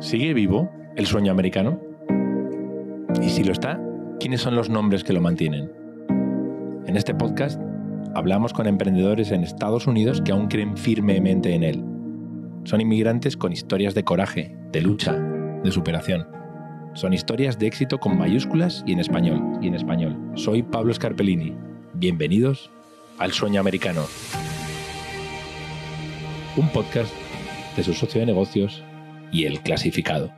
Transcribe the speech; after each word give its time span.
¿Sigue 0.00 0.32
vivo 0.32 0.70
el 0.96 1.04
sueño 1.04 1.30
americano? 1.30 1.78
Y 3.20 3.28
si 3.28 3.44
lo 3.44 3.52
está, 3.52 3.78
¿quiénes 4.18 4.40
son 4.40 4.56
los 4.56 4.70
nombres 4.70 5.04
que 5.04 5.12
lo 5.12 5.20
mantienen? 5.20 5.70
En 6.86 6.96
este 6.96 7.14
podcast 7.14 7.60
hablamos 8.14 8.54
con 8.54 8.66
emprendedores 8.66 9.30
en 9.30 9.44
Estados 9.44 9.86
Unidos 9.86 10.22
que 10.22 10.32
aún 10.32 10.48
creen 10.48 10.78
firmemente 10.78 11.54
en 11.54 11.64
él. 11.64 11.84
Son 12.64 12.80
inmigrantes 12.80 13.36
con 13.36 13.52
historias 13.52 13.94
de 13.94 14.02
coraje, 14.02 14.56
de 14.72 14.80
lucha, 14.80 15.12
de 15.12 15.70
superación. 15.70 16.26
Son 16.94 17.12
historias 17.12 17.58
de 17.58 17.66
éxito 17.66 17.98
con 17.98 18.16
mayúsculas 18.16 18.82
y 18.86 18.92
en 18.92 19.00
español. 19.00 19.58
Y 19.60 19.68
en 19.68 19.74
español. 19.74 20.16
Soy 20.34 20.62
Pablo 20.62 20.94
Scarpellini. 20.94 21.54
Bienvenidos 21.92 22.70
al 23.18 23.32
Sueño 23.32 23.60
Americano. 23.60 24.06
Un 26.56 26.70
podcast 26.70 27.12
de 27.76 27.84
su 27.84 27.92
socio 27.92 28.20
de 28.20 28.26
negocios 28.26 28.82
y 29.30 29.44
el 29.44 29.60
clasificado. 29.60 30.32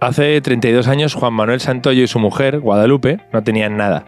Hace 0.00 0.40
32 0.40 0.88
años 0.88 1.12
Juan 1.12 1.34
Manuel 1.34 1.60
Santoyo 1.60 2.02
y 2.02 2.06
su 2.06 2.18
mujer, 2.18 2.60
Guadalupe, 2.60 3.20
no 3.34 3.44
tenían 3.44 3.76
nada. 3.76 4.06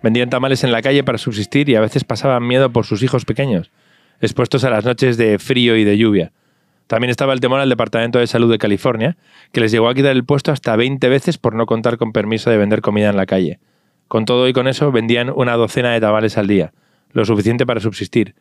Vendían 0.00 0.30
tamales 0.30 0.62
en 0.62 0.70
la 0.70 0.80
calle 0.80 1.02
para 1.02 1.18
subsistir 1.18 1.68
y 1.68 1.74
a 1.74 1.80
veces 1.80 2.04
pasaban 2.04 2.46
miedo 2.46 2.70
por 2.70 2.86
sus 2.86 3.02
hijos 3.02 3.24
pequeños, 3.24 3.72
expuestos 4.20 4.62
a 4.62 4.70
las 4.70 4.84
noches 4.84 5.16
de 5.16 5.40
frío 5.40 5.76
y 5.76 5.82
de 5.82 5.98
lluvia. 5.98 6.30
También 6.86 7.10
estaba 7.10 7.32
el 7.32 7.40
temor 7.40 7.58
al 7.58 7.68
Departamento 7.68 8.20
de 8.20 8.28
Salud 8.28 8.48
de 8.48 8.58
California, 8.58 9.16
que 9.50 9.60
les 9.60 9.72
llegó 9.72 9.88
a 9.88 9.94
quitar 9.94 10.12
el 10.12 10.24
puesto 10.24 10.52
hasta 10.52 10.76
20 10.76 11.08
veces 11.08 11.38
por 11.38 11.56
no 11.56 11.66
contar 11.66 11.96
con 11.96 12.12
permiso 12.12 12.50
de 12.50 12.58
vender 12.58 12.80
comida 12.80 13.10
en 13.10 13.16
la 13.16 13.26
calle. 13.26 13.58
Con 14.06 14.26
todo 14.26 14.46
y 14.46 14.52
con 14.52 14.68
eso 14.68 14.92
vendían 14.92 15.30
una 15.34 15.54
docena 15.54 15.92
de 15.92 16.00
tamales 16.00 16.38
al 16.38 16.46
día, 16.46 16.72
lo 17.12 17.24
suficiente 17.24 17.66
para 17.66 17.80
subsistir, 17.80 18.36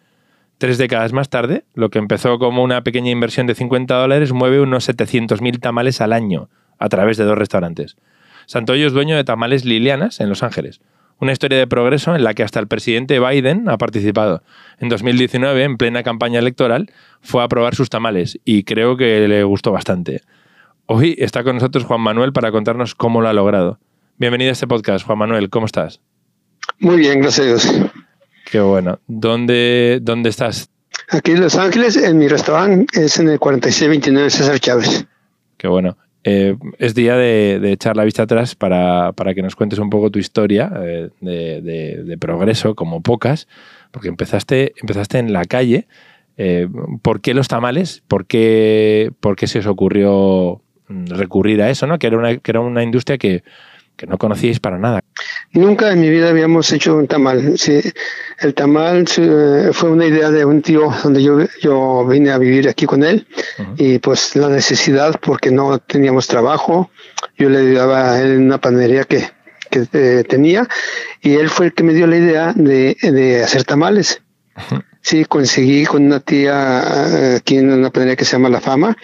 Tres 0.63 0.77
décadas 0.77 1.11
más 1.11 1.27
tarde, 1.27 1.65
lo 1.73 1.89
que 1.89 1.99
empezó 1.99 2.39
como 2.39 2.63
una 2.63 2.85
pequeña 2.85 3.11
inversión 3.11 3.47
de 3.47 3.53
50 3.53 3.95
dólares 3.95 4.31
mueve 4.31 4.61
unos 4.61 4.87
700.000 4.87 5.59
tamales 5.59 5.99
al 5.99 6.13
año 6.13 6.49
a 6.79 6.87
través 6.87 7.17
de 7.17 7.25
dos 7.25 7.37
restaurantes. 7.37 7.97
Santoyo 8.45 8.87
es 8.87 8.93
dueño 8.93 9.17
de 9.17 9.25
Tamales 9.25 9.65
Lilianas 9.65 10.21
en 10.21 10.29
Los 10.29 10.41
Ángeles, 10.41 10.79
una 11.19 11.33
historia 11.33 11.57
de 11.57 11.67
progreso 11.67 12.15
en 12.15 12.23
la 12.23 12.33
que 12.33 12.43
hasta 12.43 12.61
el 12.61 12.69
presidente 12.69 13.19
Biden 13.19 13.67
ha 13.67 13.77
participado. 13.77 14.41
En 14.79 14.87
2019, 14.87 15.65
en 15.65 15.75
plena 15.75 16.01
campaña 16.01 16.39
electoral, 16.39 16.89
fue 17.19 17.43
a 17.43 17.49
probar 17.49 17.75
sus 17.75 17.89
tamales 17.89 18.39
y 18.45 18.63
creo 18.63 18.95
que 18.95 19.27
le 19.27 19.43
gustó 19.43 19.73
bastante. 19.73 20.21
Hoy 20.85 21.17
está 21.19 21.43
con 21.43 21.55
nosotros 21.55 21.83
Juan 21.83 21.99
Manuel 21.99 22.31
para 22.31 22.53
contarnos 22.53 22.95
cómo 22.95 23.19
lo 23.19 23.27
ha 23.27 23.33
logrado. 23.33 23.79
Bienvenido 24.17 24.51
a 24.51 24.53
este 24.53 24.67
podcast, 24.67 25.05
Juan 25.05 25.17
Manuel, 25.17 25.49
¿cómo 25.49 25.65
estás? 25.65 25.99
Muy 26.79 26.95
bien, 26.95 27.19
gracias. 27.19 27.69
Qué 28.53 28.59
bueno. 28.59 28.99
¿Dónde, 29.07 29.97
dónde 30.03 30.29
estás? 30.29 30.69
Aquí 31.09 31.31
en 31.31 31.41
Los 31.41 31.55
Ángeles, 31.55 31.97
en 31.97 32.19
mi 32.19 32.27
restaurante, 32.27 33.03
es 33.03 33.17
en 33.17 33.29
el 33.29 33.39
4629 33.39 34.29
César 34.29 34.59
Chávez. 34.59 35.07
Qué 35.57 35.67
bueno. 35.67 35.97
Eh, 36.23 36.55
es 36.77 36.93
día 36.93 37.15
de, 37.15 37.71
echar 37.71 37.97
la 37.97 38.03
vista 38.03 38.21
atrás 38.21 38.53
para, 38.53 39.11
que 39.33 39.41
nos 39.41 39.55
cuentes 39.55 39.79
un 39.79 39.89
poco 39.89 40.11
tu 40.11 40.19
historia 40.19 40.71
eh, 40.83 41.09
de, 41.19 42.17
progreso, 42.19 42.75
como 42.75 43.01
pocas, 43.01 43.47
porque 43.89 44.09
empezaste, 44.09 44.73
empezaste 44.79 45.17
en 45.17 45.33
la 45.33 45.45
calle. 45.45 45.87
Eh, 46.37 46.67
¿Por 47.01 47.21
qué 47.21 47.33
los 47.33 47.47
tamales? 47.47 48.03
¿Por 48.07 48.27
qué, 48.27 49.11
¿Por 49.19 49.35
qué 49.35 49.47
se 49.47 49.57
os 49.57 49.65
ocurrió 49.65 50.61
recurrir 50.89 51.59
a 51.63 51.71
eso? 51.71 51.87
¿no? 51.87 51.97
Que, 51.97 52.05
era 52.05 52.19
una, 52.19 52.37
que 52.37 52.51
era 52.51 52.59
una 52.59 52.83
industria 52.83 53.17
que, 53.17 53.43
que 53.95 54.07
no 54.07 54.17
conocíais 54.17 54.59
para 54.59 54.77
nada. 54.77 55.01
Nunca 55.51 55.91
en 55.91 56.01
mi 56.01 56.09
vida 56.09 56.29
habíamos 56.29 56.71
hecho 56.71 56.95
un 56.97 57.07
tamal. 57.07 57.57
Sí, 57.57 57.79
el 58.39 58.53
tamal 58.53 59.07
fue 59.07 59.89
una 59.89 60.05
idea 60.05 60.31
de 60.31 60.45
un 60.45 60.61
tío 60.61 60.91
donde 61.03 61.21
yo, 61.21 61.39
yo 61.61 62.05
vine 62.05 62.31
a 62.31 62.37
vivir 62.37 62.67
aquí 62.67 62.85
con 62.85 63.03
él 63.03 63.27
y 63.77 63.99
pues 63.99 64.35
la 64.35 64.49
necesidad 64.49 65.19
porque 65.21 65.51
no 65.51 65.79
teníamos 65.79 66.27
trabajo. 66.27 66.89
Yo 67.37 67.49
le 67.49 67.59
ayudaba 67.59 68.13
a 68.13 68.21
él 68.21 68.33
en 68.33 68.45
una 68.45 68.59
panadería 68.59 69.03
que, 69.03 69.29
que 69.69 69.87
eh, 69.93 70.23
tenía 70.27 70.67
y 71.21 71.35
él 71.35 71.49
fue 71.49 71.67
el 71.67 71.73
que 71.73 71.83
me 71.83 71.93
dio 71.93 72.07
la 72.07 72.17
idea 72.17 72.53
de, 72.53 72.97
de 73.01 73.43
hacer 73.43 73.63
tamales. 73.63 74.21
Sí, 75.01 75.25
conseguí 75.25 75.85
con 75.85 76.05
una 76.05 76.19
tía 76.19 76.81
eh, 76.85 77.35
aquí 77.37 77.57
en 77.57 77.71
una 77.71 77.89
panadería 77.89 78.15
que 78.15 78.25
se 78.25 78.33
llama 78.33 78.49
La 78.49 78.61
Fama 78.61 78.95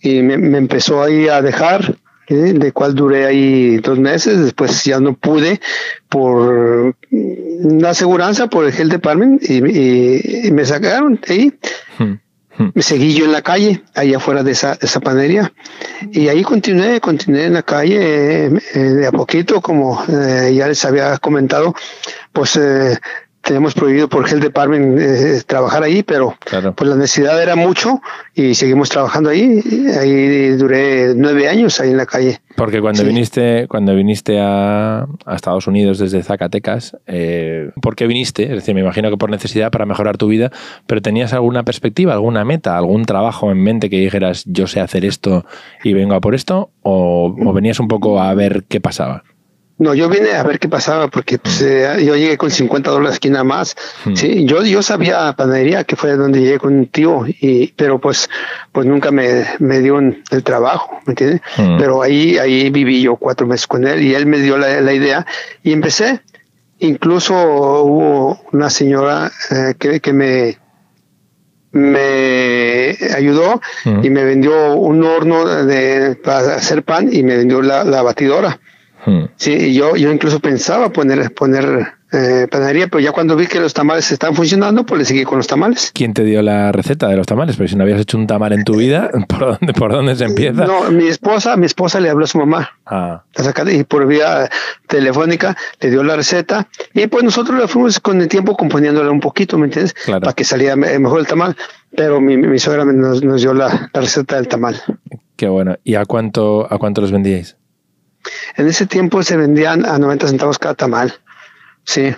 y 0.00 0.22
me, 0.22 0.38
me 0.38 0.58
empezó 0.58 1.02
ahí 1.02 1.28
a 1.28 1.42
dejar 1.42 1.96
de 2.28 2.72
cual 2.72 2.94
duré 2.94 3.26
ahí 3.26 3.76
dos 3.78 3.98
meses, 3.98 4.38
después 4.42 4.84
ya 4.84 5.00
no 5.00 5.14
pude 5.14 5.60
por 6.08 6.94
la 7.10 7.90
aseguranza, 7.90 8.48
por 8.48 8.64
el 8.64 8.72
health 8.72 8.92
department 8.92 9.42
y, 9.42 10.46
y, 10.46 10.50
me 10.52 10.64
sacaron 10.64 11.20
ahí. 11.28 11.52
Hmm. 11.98 12.14
Hmm. 12.56 12.70
Me 12.74 12.82
seguí 12.82 13.14
yo 13.14 13.24
en 13.24 13.32
la 13.32 13.42
calle, 13.42 13.82
ahí 13.94 14.12
afuera 14.12 14.42
de 14.42 14.52
esa, 14.52 14.76
esa 14.80 15.00
panería. 15.00 15.52
Y 16.10 16.28
ahí 16.28 16.42
continué, 16.42 17.00
continué 17.00 17.46
en 17.46 17.54
la 17.54 17.62
calle 17.62 18.46
eh, 18.46 18.78
de 18.78 19.06
a 19.06 19.12
poquito, 19.12 19.62
como 19.62 20.02
eh, 20.06 20.52
ya 20.54 20.68
les 20.68 20.84
había 20.84 21.16
comentado, 21.18 21.74
pues 22.32 22.56
eh, 22.56 22.98
tenemos 23.42 23.74
prohibido 23.74 24.08
por 24.08 24.28
Health 24.28 24.42
Department 24.42 24.98
eh, 24.98 25.42
trabajar 25.46 25.82
ahí, 25.82 26.02
pero 26.02 26.36
pues 26.76 26.88
la 26.88 26.96
necesidad 26.96 27.42
era 27.42 27.56
mucho 27.56 28.00
y 28.34 28.54
seguimos 28.54 28.88
trabajando 28.88 29.30
ahí. 29.30 29.60
Ahí 29.98 30.50
duré 30.50 31.14
nueve 31.14 31.48
años 31.48 31.80
ahí 31.80 31.90
en 31.90 31.96
la 31.96 32.06
calle. 32.06 32.40
Porque 32.56 32.80
cuando 32.80 33.04
viniste, 33.04 33.66
cuando 33.68 33.94
viniste 33.94 34.38
a, 34.40 35.06
Estados 35.34 35.66
Unidos 35.66 35.98
desde 35.98 36.22
Zacatecas, 36.22 36.96
eh, 37.06 37.70
¿por 37.80 37.96
qué 37.96 38.06
viniste? 38.06 38.44
Es 38.44 38.50
decir, 38.50 38.74
me 38.74 38.80
imagino 38.80 39.10
que 39.10 39.16
por 39.16 39.30
necesidad 39.30 39.70
para 39.70 39.86
mejorar 39.86 40.18
tu 40.18 40.28
vida, 40.28 40.52
pero 40.86 41.02
¿tenías 41.02 41.32
alguna 41.32 41.64
perspectiva, 41.64 42.12
alguna 42.12 42.44
meta, 42.44 42.76
algún 42.76 43.04
trabajo 43.04 43.50
en 43.50 43.62
mente 43.62 43.90
que 43.90 43.98
dijeras 43.98 44.44
yo 44.46 44.66
sé 44.66 44.80
hacer 44.80 45.04
esto 45.04 45.44
y 45.82 45.92
vengo 45.92 46.14
a 46.14 46.20
por 46.20 46.34
esto? 46.34 46.70
o 46.84 47.52
venías 47.52 47.78
un 47.78 47.86
poco 47.86 48.20
a 48.20 48.34
ver 48.34 48.64
qué 48.68 48.80
pasaba? 48.80 49.22
No, 49.82 49.94
yo 49.94 50.08
vine 50.08 50.30
a 50.30 50.44
ver 50.44 50.60
qué 50.60 50.68
pasaba 50.68 51.08
porque 51.08 51.38
pues, 51.38 51.60
eh, 51.60 52.04
yo 52.04 52.14
llegué 52.14 52.38
con 52.38 52.52
50 52.52 52.88
dólares 52.88 53.16
aquí 53.16 53.30
nada 53.30 53.42
más. 53.42 53.74
Hmm. 54.04 54.14
Sí, 54.14 54.44
yo, 54.44 54.62
yo 54.64 54.80
sabía 54.80 55.32
panadería 55.32 55.82
que 55.82 55.96
fue 55.96 56.12
donde 56.12 56.40
llegué 56.40 56.60
con 56.60 56.72
un 56.72 56.86
tío, 56.86 57.24
y, 57.26 57.66
pero 57.72 57.98
pues, 57.98 58.30
pues 58.70 58.86
nunca 58.86 59.10
me, 59.10 59.44
me 59.58 59.80
dio 59.80 59.98
el 59.98 60.44
trabajo, 60.44 61.00
¿me 61.04 61.12
entiendes? 61.12 61.40
Hmm. 61.56 61.78
Pero 61.78 62.00
ahí, 62.00 62.38
ahí 62.38 62.70
viví 62.70 63.02
yo 63.02 63.16
cuatro 63.16 63.48
meses 63.48 63.66
con 63.66 63.84
él 63.84 64.02
y 64.02 64.14
él 64.14 64.26
me 64.26 64.38
dio 64.38 64.56
la, 64.56 64.80
la 64.80 64.92
idea 64.92 65.26
y 65.64 65.72
empecé. 65.72 66.20
Incluso 66.78 67.34
hubo 67.34 68.40
una 68.52 68.70
señora 68.70 69.32
eh, 69.50 69.74
que, 69.76 69.98
que 69.98 70.12
me, 70.12 70.58
me 71.72 72.96
ayudó 73.16 73.60
hmm. 73.84 74.04
y 74.04 74.10
me 74.10 74.22
vendió 74.22 74.74
un 74.74 75.02
horno 75.02 75.64
de, 75.64 76.14
para 76.22 76.54
hacer 76.54 76.84
pan 76.84 77.08
y 77.12 77.24
me 77.24 77.36
vendió 77.36 77.62
la, 77.62 77.82
la 77.82 78.02
batidora. 78.02 78.60
Hmm. 79.04 79.24
Sí, 79.36 79.74
yo, 79.74 79.96
yo 79.96 80.12
incluso 80.12 80.40
pensaba 80.40 80.90
poner, 80.90 81.32
poner 81.34 81.94
eh, 82.12 82.46
panadería, 82.50 82.88
pero 82.88 83.00
ya 83.00 83.10
cuando 83.10 83.34
vi 83.36 83.46
que 83.46 83.58
los 83.58 83.72
tamales 83.72 84.12
están 84.12 84.34
funcionando, 84.34 84.84
pues 84.84 84.98
le 84.98 85.04
seguí 85.06 85.24
con 85.24 85.38
los 85.38 85.46
tamales. 85.46 85.90
¿Quién 85.94 86.12
te 86.12 86.24
dio 86.24 86.42
la 86.42 86.70
receta 86.70 87.08
de 87.08 87.16
los 87.16 87.26
tamales? 87.26 87.56
Porque 87.56 87.68
si 87.68 87.76
no 87.76 87.84
habías 87.84 88.00
hecho 88.00 88.18
un 88.18 88.26
tamal 88.26 88.52
en 88.52 88.64
tu 88.64 88.76
vida, 88.76 89.10
¿por 89.28 89.38
dónde, 89.38 89.72
por 89.72 89.92
dónde 89.92 90.14
se 90.14 90.24
empieza? 90.24 90.66
No, 90.66 90.90
mi 90.90 91.08
esposa, 91.08 91.56
mi 91.56 91.64
esposa 91.64 92.00
le 92.00 92.10
habló 92.10 92.24
a 92.24 92.28
su 92.28 92.36
mamá. 92.36 92.70
Ah. 92.84 93.22
Y 93.66 93.84
por 93.84 94.06
vía 94.06 94.50
telefónica 94.88 95.56
le 95.80 95.88
dio 95.88 96.04
la 96.04 96.16
receta. 96.16 96.68
Y 96.92 97.06
pues 97.06 97.24
nosotros 97.24 97.58
le 97.58 97.66
fuimos 97.66 97.98
con 97.98 98.20
el 98.20 98.28
tiempo 98.28 98.56
componiéndola 98.56 99.10
un 99.10 99.20
poquito, 99.20 99.56
¿me 99.56 99.64
entiendes? 99.64 99.94
Para 100.06 100.34
que 100.34 100.44
saliera 100.44 100.76
mejor 100.76 101.20
el 101.20 101.26
tamal. 101.26 101.56
Pero 101.96 102.20
mi, 102.20 102.36
mi 102.36 102.58
suegra 102.58 102.84
nos, 102.84 103.22
nos 103.24 103.40
dio 103.40 103.54
la, 103.54 103.90
la 103.92 104.00
receta 104.00 104.36
del 104.36 104.48
tamal. 104.48 104.82
Qué 105.36 105.48
bueno. 105.48 105.76
¿Y 105.82 105.94
a 105.94 106.04
cuánto, 106.04 106.70
a 106.70 106.78
cuánto 106.78 107.00
los 107.00 107.10
vendíais? 107.10 107.56
En 108.56 108.68
ese 108.68 108.86
tiempo 108.86 109.22
se 109.22 109.36
vendían 109.36 109.86
a 109.86 109.98
90 109.98 110.28
centavos 110.28 110.58
cada 110.58 110.74
tamal. 110.74 111.14
Sí. 111.84 112.14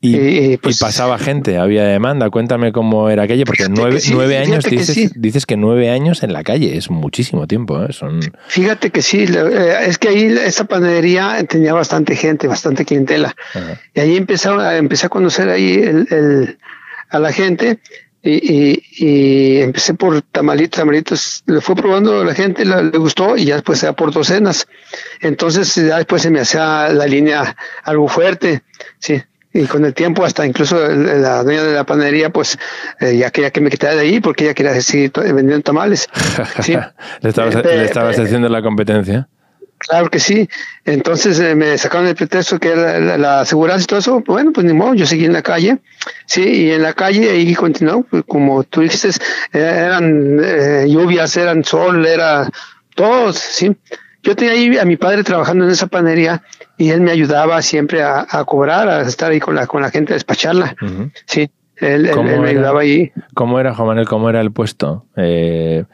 Y, 0.00 0.56
pues, 0.58 0.78
pasaba 0.78 1.18
gente, 1.18 1.58
había 1.58 1.84
demanda. 1.84 2.30
Cuéntame 2.30 2.70
cómo 2.70 3.08
era 3.08 3.24
aquello, 3.24 3.44
porque 3.44 3.66
nueve, 3.68 4.38
años, 4.38 4.64
dices, 4.64 5.46
que 5.46 5.56
nueve 5.56 5.90
años 5.90 6.22
en 6.22 6.32
la 6.32 6.44
calle, 6.44 6.76
es 6.76 6.90
muchísimo 6.90 7.46
tiempo. 7.46 7.82
¿eh? 7.82 7.92
Son... 7.92 8.20
Fíjate 8.46 8.90
que 8.90 9.02
sí, 9.02 9.24
eh, 9.24 9.78
es 9.86 9.98
que 9.98 10.08
ahí 10.08 10.24
esa 10.24 10.64
panadería 10.64 11.42
tenía 11.44 11.72
bastante 11.72 12.14
gente, 12.14 12.46
bastante 12.46 12.84
clientela. 12.84 13.34
Y 13.94 14.00
ahí 14.00 14.16
empecé, 14.16 14.50
empecé 14.76 15.06
a 15.06 15.08
conocer 15.08 15.48
ahí 15.48 15.74
el, 15.74 16.58
a 17.08 17.18
la 17.18 17.32
gente 17.32 17.80
y, 18.28 18.82
y, 18.98 19.60
empecé 19.60 19.94
por 19.94 20.20
tamalitos, 20.22 20.80
tamalitos, 20.80 21.44
le 21.46 21.60
fue 21.60 21.76
probando 21.76 22.24
la 22.24 22.34
gente, 22.34 22.64
le, 22.64 22.98
gustó 22.98 23.36
y 23.36 23.44
ya 23.46 23.54
después 23.54 23.78
sea 23.78 23.92
por 23.92 24.12
docenas. 24.12 24.66
Entonces 25.20 25.74
ya 25.74 25.98
después 25.98 26.22
se 26.22 26.30
me 26.30 26.40
hacía 26.40 26.88
la 26.88 27.06
línea 27.06 27.56
algo 27.84 28.08
fuerte, 28.08 28.62
sí. 28.98 29.22
Y 29.52 29.64
con 29.64 29.84
el 29.86 29.94
tiempo 29.94 30.22
hasta 30.24 30.44
incluso 30.44 30.76
la 30.86 31.42
dueña 31.42 31.62
de 31.62 31.72
la 31.72 31.84
panadería 31.84 32.28
pues 32.28 32.58
eh, 33.00 33.16
ya 33.16 33.30
quería 33.30 33.50
que 33.50 33.62
me 33.62 33.70
quitara 33.70 33.94
de 33.94 34.00
ahí 34.00 34.20
porque 34.20 34.44
ella 34.44 34.54
quería 34.54 34.78
seguir 34.82 35.12
vendiendo 35.14 35.62
tamales. 35.62 36.08
¿sí? 36.62 36.76
¿Le 37.20 37.30
estabas, 37.30 37.54
¿le 37.54 37.84
estabas 37.84 38.18
haciendo 38.18 38.50
la 38.50 38.60
competencia? 38.60 39.28
Claro 39.78 40.08
que 40.08 40.18
sí. 40.18 40.48
Entonces 40.84 41.38
eh, 41.38 41.54
me 41.54 41.76
sacaron 41.78 42.06
el 42.06 42.14
pretexto 42.14 42.58
que 42.58 42.70
era 42.70 42.98
la, 42.98 43.18
la, 43.18 43.40
aseguranza 43.40 43.84
y 43.84 43.86
todo 43.86 43.98
eso. 43.98 44.20
Bueno, 44.26 44.52
pues 44.52 44.66
ni 44.66 44.72
modo, 44.72 44.94
yo 44.94 45.06
seguí 45.06 45.24
en 45.24 45.32
la 45.32 45.42
calle. 45.42 45.78
Sí, 46.26 46.42
y 46.42 46.70
en 46.72 46.82
la 46.82 46.92
calle 46.92 47.30
ahí 47.30 47.54
continuó. 47.54 48.02
Pues, 48.02 48.24
como 48.26 48.64
tú 48.64 48.80
dijiste, 48.80 49.10
eran 49.52 50.38
eh, 50.42 50.86
lluvias, 50.88 51.36
eran 51.36 51.64
sol, 51.64 52.06
era 52.06 52.48
todos, 52.94 53.36
sí. 53.36 53.76
Yo 54.22 54.34
tenía 54.34 54.54
ahí 54.54 54.78
a 54.78 54.84
mi 54.84 54.96
padre 54.96 55.22
trabajando 55.22 55.64
en 55.64 55.70
esa 55.70 55.86
panería 55.86 56.42
y 56.76 56.90
él 56.90 57.00
me 57.00 57.12
ayudaba 57.12 57.62
siempre 57.62 58.02
a, 58.02 58.26
a 58.28 58.44
cobrar, 58.44 58.88
a 58.88 59.02
estar 59.02 59.30
ahí 59.30 59.38
con 59.38 59.54
la, 59.54 59.68
con 59.68 59.82
la 59.82 59.90
gente, 59.90 60.12
a 60.12 60.16
despacharla. 60.16 60.74
Sí, 61.26 61.48
él, 61.76 62.06
él, 62.06 62.18
él 62.28 62.40
me 62.40 62.48
ayudaba 62.48 62.80
ahí. 62.80 63.12
¿Cómo 63.34 63.60
era, 63.60 63.72
Juan 63.72 63.88
Manuel, 63.88 64.08
cómo 64.08 64.28
era 64.28 64.40
el 64.40 64.50
puesto? 64.50 65.06
Eh, 65.16 65.84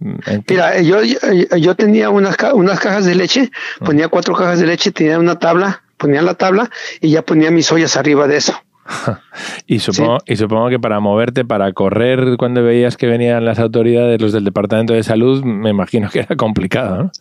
Mira, 0.00 0.80
yo, 0.80 1.02
yo, 1.02 1.18
yo, 1.56 1.74
tenía 1.74 2.08
unas, 2.08 2.36
unas 2.54 2.80
cajas 2.80 3.04
de 3.04 3.14
leche, 3.14 3.50
ponía 3.84 4.08
cuatro 4.08 4.34
cajas 4.34 4.58
de 4.58 4.66
leche, 4.66 4.92
tenía 4.92 5.18
una 5.18 5.38
tabla, 5.38 5.82
ponía 5.98 6.22
la 6.22 6.34
tabla 6.34 6.70
y 7.00 7.10
ya 7.10 7.22
ponía 7.22 7.50
mis 7.50 7.70
ollas 7.70 7.96
arriba 7.96 8.26
de 8.26 8.38
eso. 8.38 8.54
y, 9.66 9.78
supongo, 9.78 10.18
sí. 10.20 10.32
y 10.32 10.36
supongo 10.36 10.70
que 10.70 10.78
para 10.78 11.00
moverte, 11.00 11.44
para 11.44 11.70
correr 11.72 12.36
cuando 12.38 12.62
veías 12.64 12.96
que 12.96 13.06
venían 13.06 13.44
las 13.44 13.58
autoridades, 13.58 14.20
los 14.20 14.32
del 14.32 14.44
Departamento 14.44 14.94
de 14.94 15.02
Salud, 15.02 15.44
me 15.44 15.70
imagino 15.70 16.08
que 16.08 16.20
era 16.20 16.34
complicado, 16.34 17.04
¿no? 17.04 17.12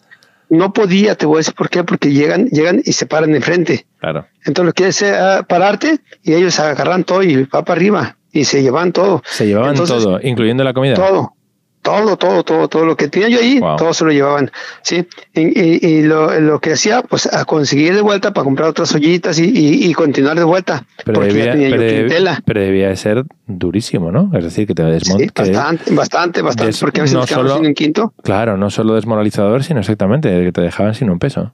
No 0.50 0.74
podía, 0.74 1.14
te 1.14 1.28
voy 1.28 1.36
a 1.36 1.40
decir 1.40 1.54
por 1.54 1.70
qué, 1.70 1.84
porque 1.84 2.12
llegan, 2.12 2.48
llegan 2.48 2.82
y 2.84 2.94
se 2.94 3.06
paran 3.06 3.36
enfrente. 3.36 3.86
Claro. 4.00 4.26
Entonces 4.46 4.66
lo 4.66 4.74
que 4.74 4.88
es 4.88 5.02
uh, 5.04 5.44
pararte 5.48 6.00
y 6.24 6.34
ellos 6.34 6.60
agarran 6.60 7.04
todo 7.04 7.22
y 7.22 7.44
va 7.44 7.64
para 7.64 7.74
arriba 7.74 8.18
y 8.32 8.46
se 8.46 8.64
llevan 8.64 8.92
todo. 8.92 9.22
Se 9.26 9.46
llevaban 9.46 9.72
Entonces, 9.72 10.04
todo, 10.04 10.20
incluyendo 10.24 10.64
la 10.64 10.74
comida. 10.74 10.96
Todo 10.96 11.36
todo, 11.90 12.18
todo, 12.18 12.44
todo, 12.44 12.68
todo 12.68 12.86
lo 12.86 12.96
que 12.96 13.08
tenía 13.08 13.30
yo 13.30 13.40
ahí, 13.40 13.60
wow. 13.60 13.76
todo 13.76 13.94
se 13.94 14.06
lo 14.06 14.12
llevaban, 14.12 14.52
¿sí? 14.84 15.08
Y, 15.34 15.42
y, 15.42 15.80
y 15.82 16.02
lo, 16.04 16.40
lo, 16.40 16.60
que 16.60 16.74
hacía, 16.74 17.02
pues 17.02 17.32
a 17.32 17.46
conseguir 17.46 17.96
de 17.96 18.02
vuelta 18.02 18.34
para 18.34 18.44
comprar 18.44 18.70
otras 18.70 18.94
ollitas 18.94 19.40
y, 19.40 19.46
y, 19.46 19.94
continuar 19.94 20.38
de 20.38 20.44
vuelta. 20.44 20.86
Pero 21.04 21.22
debía, 21.22 21.54
pero, 21.54 22.38
pero 22.46 22.62
debía, 22.62 22.90
de 22.90 22.96
ser 22.96 23.24
durísimo, 23.48 24.12
¿no? 24.12 24.32
Es 24.34 24.44
decir, 24.44 24.68
que 24.68 24.76
te 24.76 24.84
desmonte. 24.84 25.26
Sí, 25.26 25.32
bastante, 25.36 25.94
bastante, 25.94 26.42
bastante, 26.42 26.66
des, 26.68 26.80
porque 26.80 27.02
a 27.02 27.04
veces 27.04 27.18
no 27.18 27.26
solo, 27.26 27.58
sin 27.58 27.66
un 27.66 27.74
quinto. 27.74 28.14
Claro, 28.24 28.58
no 28.58 28.70
solo 28.70 28.96
desmoralizador, 28.96 29.64
sino 29.64 29.80
exactamente, 29.80 30.30
que 30.44 30.52
te 30.52 30.62
dejaban 30.62 30.94
sin 30.94 31.10
un 31.10 31.20
peso. 31.20 31.54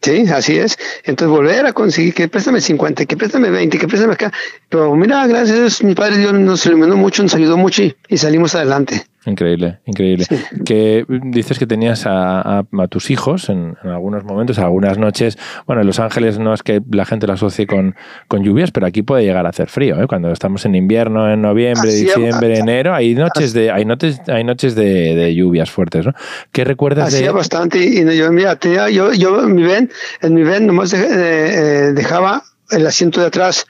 Sí, 0.00 0.24
así 0.32 0.56
es. 0.56 0.78
Entonces 1.04 1.28
volver 1.28 1.66
a 1.66 1.72
conseguir 1.72 2.14
que 2.14 2.28
préstame 2.28 2.60
50, 2.60 3.04
que 3.06 3.16
préstame 3.16 3.50
20, 3.50 3.78
que 3.78 3.88
préstame 3.88 4.14
acá. 4.14 4.32
Pero 4.68 4.94
mira, 4.94 5.26
gracias 5.26 5.56
a 5.56 5.60
Dios, 5.60 5.82
mi 5.82 5.94
padre 5.94 6.18
Dios 6.18 6.32
nos 6.32 6.64
iluminó 6.66 6.96
mucho, 6.96 7.22
nos 7.22 7.34
ayudó 7.34 7.56
mucho 7.56 7.82
y, 7.82 7.96
y 8.08 8.16
salimos 8.16 8.54
adelante. 8.54 9.06
Increíble, 9.28 9.78
increíble. 9.84 10.24
Sí. 10.24 10.36
Que 10.64 11.04
dices 11.24 11.58
que 11.58 11.66
tenías 11.66 12.06
a, 12.06 12.40
a, 12.40 12.64
a 12.78 12.88
tus 12.88 13.10
hijos 13.10 13.48
en, 13.48 13.76
en, 13.84 13.90
algunos 13.90 14.24
momentos, 14.24 14.58
algunas 14.58 14.98
noches. 14.98 15.38
Bueno, 15.66 15.82
en 15.82 15.86
Los 15.86 16.00
Ángeles 16.00 16.38
no 16.38 16.54
es 16.54 16.62
que 16.62 16.80
la 16.90 17.04
gente 17.04 17.26
lo 17.26 17.34
asocie 17.34 17.66
con, 17.66 17.94
con 18.26 18.42
lluvias, 18.42 18.70
pero 18.70 18.86
aquí 18.86 19.02
puede 19.02 19.24
llegar 19.24 19.44
a 19.46 19.50
hacer 19.50 19.68
frío. 19.68 20.00
¿eh? 20.02 20.06
Cuando 20.06 20.32
estamos 20.32 20.64
en 20.64 20.74
invierno, 20.74 21.30
en 21.30 21.42
noviembre, 21.42 21.90
Así 21.90 22.04
diciembre, 22.04 22.58
enero, 22.58 22.94
hay 22.94 23.14
noches 23.14 23.52
de 23.52 23.70
hay 23.70 23.84
noches 23.84 24.20
hay 24.28 24.44
noches 24.44 24.74
de, 24.74 25.14
de 25.14 25.34
lluvias 25.34 25.70
fuertes, 25.70 26.06
¿no? 26.06 26.14
¿Qué 26.50 26.64
recuerdas 26.64 27.08
Hacía 27.08 27.28
de? 27.28 27.32
bastante 27.32 27.78
y 27.78 28.16
yo 28.16 28.32
mira, 28.32 28.56
tenía, 28.56 28.88
yo 28.88 29.12
yo 29.12 29.44
en 29.44 29.54
mi 29.54 29.62
ven, 29.62 29.90
en 30.22 30.34
mi 30.34 30.42
ven 30.42 30.66
nomás 30.66 30.90
de, 30.90 31.08
de, 31.08 31.92
dejaba 31.92 32.44
el 32.70 32.86
asiento 32.86 33.20
de 33.20 33.26
atrás 33.26 33.66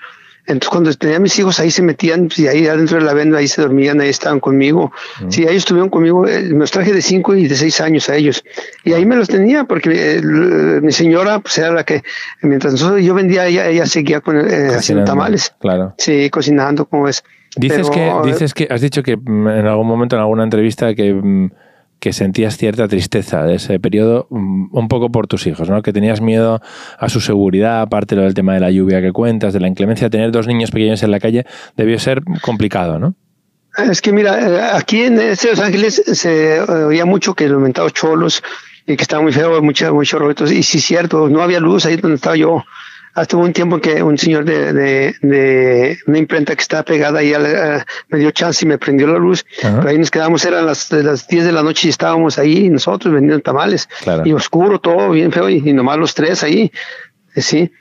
entonces, 0.49 0.71
cuando 0.71 0.95
tenía 0.95 1.21
mis 1.21 1.39
hijos, 1.39 1.61
ahí 1.61 1.71
se 1.71 1.83
metían, 1.83 2.31
y 2.35 2.47
ahí 2.47 2.67
adentro 2.67 2.99
de 2.99 3.05
la 3.05 3.13
venda, 3.13 3.37
ahí 3.39 3.47
se 3.47 3.61
dormían, 3.61 4.01
ahí 4.01 4.09
estaban 4.09 4.41
conmigo. 4.41 4.91
Mm. 5.21 5.31
Sí, 5.31 5.43
ellos 5.43 5.57
estuvieron 5.57 5.91
conmigo, 5.91 6.27
eh, 6.27 6.43
me 6.43 6.61
los 6.61 6.71
traje 6.71 6.93
de 6.95 7.03
cinco 7.03 7.35
y 7.35 7.47
de 7.47 7.55
seis 7.55 7.83
años 7.83 8.09
a 8.09 8.17
ellos. 8.17 8.43
Y 8.83 8.95
ahí 8.95 9.05
me 9.05 9.15
los 9.15 9.29
tenía, 9.29 9.65
porque 9.65 10.17
eh, 10.17 10.23
mi 10.23 10.91
señora, 10.91 11.39
pues 11.41 11.59
era 11.59 11.71
la 11.71 11.85
que, 11.85 12.03
mientras 12.41 12.73
nosotros, 12.73 13.03
yo 13.03 13.13
vendía, 13.13 13.47
ella, 13.47 13.69
ella 13.69 13.85
seguía 13.85 14.23
con, 14.23 14.39
eh, 14.39 14.75
haciendo 14.75 15.05
tamales. 15.05 15.55
Claro. 15.61 15.95
Sí, 15.99 16.31
cocinando, 16.31 16.87
como 16.87 17.09
es. 17.09 17.23
Dices 17.57 17.91
Pero, 17.91 18.23
que, 18.23 18.29
dices 18.31 18.55
que, 18.55 18.69
has 18.71 18.81
dicho 18.81 19.03
que 19.03 19.19
mm, 19.19 19.49
en 19.49 19.67
algún 19.67 19.87
momento, 19.87 20.17
en 20.17 20.23
alguna 20.23 20.45
entrevista, 20.45 20.95
que 20.95 21.13
mm, 21.13 21.51
que 22.01 22.13
sentías 22.13 22.57
cierta 22.57 22.87
tristeza 22.89 23.45
de 23.45 23.57
ese 23.57 23.81
periodo, 23.81 24.27
un 24.31 24.89
poco 24.89 25.11
por 25.11 25.27
tus 25.27 25.47
hijos, 25.47 25.69
¿no? 25.69 25.83
Que 25.83 25.93
tenías 25.93 26.21
miedo 26.21 26.61
a 26.99 27.09
su 27.09 27.21
seguridad, 27.21 27.81
aparte 27.81 28.15
del 28.15 28.35
tema 28.35 28.55
de 28.55 28.61
la 28.61 28.71
lluvia 28.71 29.01
que 29.01 29.13
cuentas, 29.13 29.53
de 29.53 29.61
la 29.61 29.69
inclemencia, 29.69 30.09
tener 30.09 30.31
dos 30.31 30.47
niños 30.47 30.71
pequeños 30.71 31.03
en 31.03 31.11
la 31.11 31.19
calle 31.21 31.45
debió 31.77 31.99
ser 31.99 32.23
complicado, 32.43 32.99
¿no? 32.99 33.15
Es 33.77 34.01
que 34.01 34.13
mira, 34.13 34.77
aquí 34.77 35.03
en 35.03 35.21
este 35.21 35.51
Los 35.51 35.61
Ángeles 35.61 36.03
se 36.07 36.61
oía 36.61 37.05
mucho 37.05 37.35
que 37.35 37.49
los 37.49 37.61
mentados 37.61 37.93
cholos 37.93 38.43
y 38.87 38.97
que 38.97 39.03
estaba 39.03 39.23
muy 39.23 39.33
feo, 39.33 39.61
muchos 39.63 39.93
muchos 39.93 40.51
y 40.51 40.63
sí, 40.63 40.81
cierto, 40.81 41.29
no 41.29 41.43
había 41.43 41.61
luz 41.61 41.87
ahí 41.87 41.97
donde 41.97 42.17
estaba 42.17 42.37
yo 42.37 42.65
hasta 43.21 43.37
un 43.37 43.53
tiempo 43.53 43.81
que 43.81 44.03
un 44.03 44.17
señor 44.17 44.45
de, 44.45 44.73
de, 44.73 45.17
de 45.23 45.99
una 46.07 46.19
imprenta 46.19 46.55
que 46.55 46.63
estaba 46.63 46.85
pegada 46.85 47.19
ahí 47.19 47.33
uh, 47.33 47.83
me 48.09 48.19
dio 48.19 48.31
chance 48.31 48.65
y 48.65 48.69
me 48.69 48.79
prendió 48.79 49.09
la 49.09 49.19
luz. 49.19 49.45
Ajá. 49.61 49.79
Pero 49.79 49.89
ahí 49.89 49.99
nos 49.99 50.11
quedamos, 50.11 50.45
eran 50.45 50.67
las, 50.67 50.93
las 50.93 51.27
10 51.27 51.47
de 51.47 51.53
la 51.53 51.63
noche 51.63 51.89
y 51.89 51.91
estábamos 51.91 52.39
ahí 52.39 52.69
nosotros 52.71 53.13
vendiendo 53.13 53.43
tamales. 53.43 53.89
Claro. 54.03 54.23
Y 54.25 54.33
oscuro, 54.33 54.81
todo 54.81 55.11
bien 55.11 55.33
feo, 55.33 55.49
y, 55.49 55.57
y 55.57 55.73
nomás 55.73 55.99
los 55.99 56.15
tres 56.15 56.45
ahí. 56.45 56.71
Eh, 57.35 57.43
sí. 57.43 57.73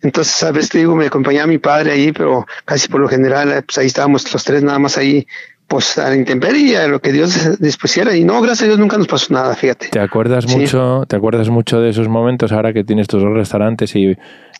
Entonces, 0.00 0.34
sabes, 0.34 0.68
te 0.70 0.78
digo, 0.78 0.94
me 0.96 1.06
acompañaba 1.06 1.46
mi 1.46 1.58
padre 1.58 1.92
ahí, 1.92 2.12
pero 2.12 2.46
casi 2.64 2.88
por 2.88 3.00
lo 3.00 3.08
general, 3.08 3.52
eh, 3.52 3.62
pues 3.62 3.76
ahí 3.78 3.86
estábamos 3.86 4.32
los 4.32 4.44
tres 4.44 4.62
nada 4.62 4.78
más 4.78 4.96
ahí 4.96 5.26
pues 5.66 5.98
a 5.98 6.10
la 6.10 6.16
intemperie, 6.16 6.78
a 6.78 6.86
lo 6.86 7.00
que 7.00 7.12
Dios 7.12 7.58
dispusiera. 7.60 8.16
Y 8.16 8.24
no, 8.24 8.40
gracias 8.40 8.62
a 8.62 8.66
Dios 8.66 8.78
nunca 8.78 8.96
nos 8.98 9.08
pasó 9.08 9.34
nada, 9.34 9.54
fíjate. 9.54 9.88
¿Te 9.88 10.00
acuerdas 10.00 10.44
sí. 10.46 10.56
mucho, 10.56 11.04
te 11.08 11.16
acuerdas 11.16 11.50
mucho 11.50 11.80
de 11.80 11.90
esos 11.90 12.08
momentos 12.08 12.52
ahora 12.52 12.72
que 12.72 12.84
tienes 12.84 13.08
tus 13.08 13.22
dos 13.22 13.32
restaurantes 13.32 13.94
y 13.96 14.16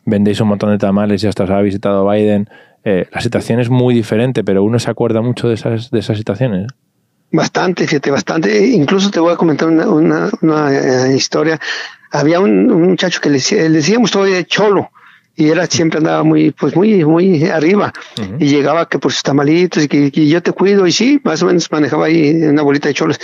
vendéis 0.06 0.40
un 0.40 0.48
montón 0.48 0.70
de 0.70 0.78
tamales 0.78 1.22
y 1.22 1.26
hasta 1.26 1.44
os 1.44 1.50
ha 1.50 1.60
visitado 1.60 2.08
Biden? 2.08 2.48
Eh, 2.84 3.06
la 3.12 3.20
situación 3.20 3.60
es 3.60 3.68
muy 3.68 3.94
diferente, 3.94 4.44
pero 4.44 4.64
uno 4.64 4.78
se 4.78 4.90
acuerda 4.90 5.20
mucho 5.20 5.48
de 5.48 5.54
esas, 5.54 5.90
de 5.90 5.98
esas 5.98 6.16
situaciones. 6.16 6.68
Bastante, 7.32 7.86
fíjate, 7.86 8.10
bastante. 8.10 8.66
Incluso 8.68 9.10
te 9.10 9.20
voy 9.20 9.32
a 9.32 9.36
comentar 9.36 9.68
una, 9.68 9.88
una, 9.88 10.30
una 10.40 10.66
uh, 10.66 11.10
historia. 11.10 11.58
Había 12.12 12.38
un, 12.40 12.70
un, 12.70 12.82
muchacho 12.82 13.20
que 13.20 13.28
le, 13.28 13.40
le 13.50 13.70
decíamos 13.70 14.12
todavía 14.12 14.42
cholo 14.44 14.90
y 15.34 15.50
era 15.50 15.66
siempre 15.66 15.98
andaba 15.98 16.22
muy 16.22 16.50
pues 16.52 16.74
muy 16.74 17.04
muy 17.04 17.44
arriba 17.44 17.92
uh 18.18 18.22
-huh. 18.22 18.36
y 18.40 18.46
llegaba 18.46 18.88
que 18.88 18.98
por 18.98 19.12
sus 19.12 19.22
tamalitos 19.22 19.84
y 19.84 19.88
que, 19.88 20.10
que, 20.10 20.26
yo 20.26 20.42
te 20.42 20.52
cuido 20.52 20.86
y 20.86 20.92
sí 20.92 21.20
más 21.24 21.42
o 21.42 21.46
menos 21.46 21.70
manejaba 21.70 22.06
ahí 22.06 22.30
una 22.42 22.62
bolita 22.62 22.88
de 22.88 22.94
cholos 22.94 23.20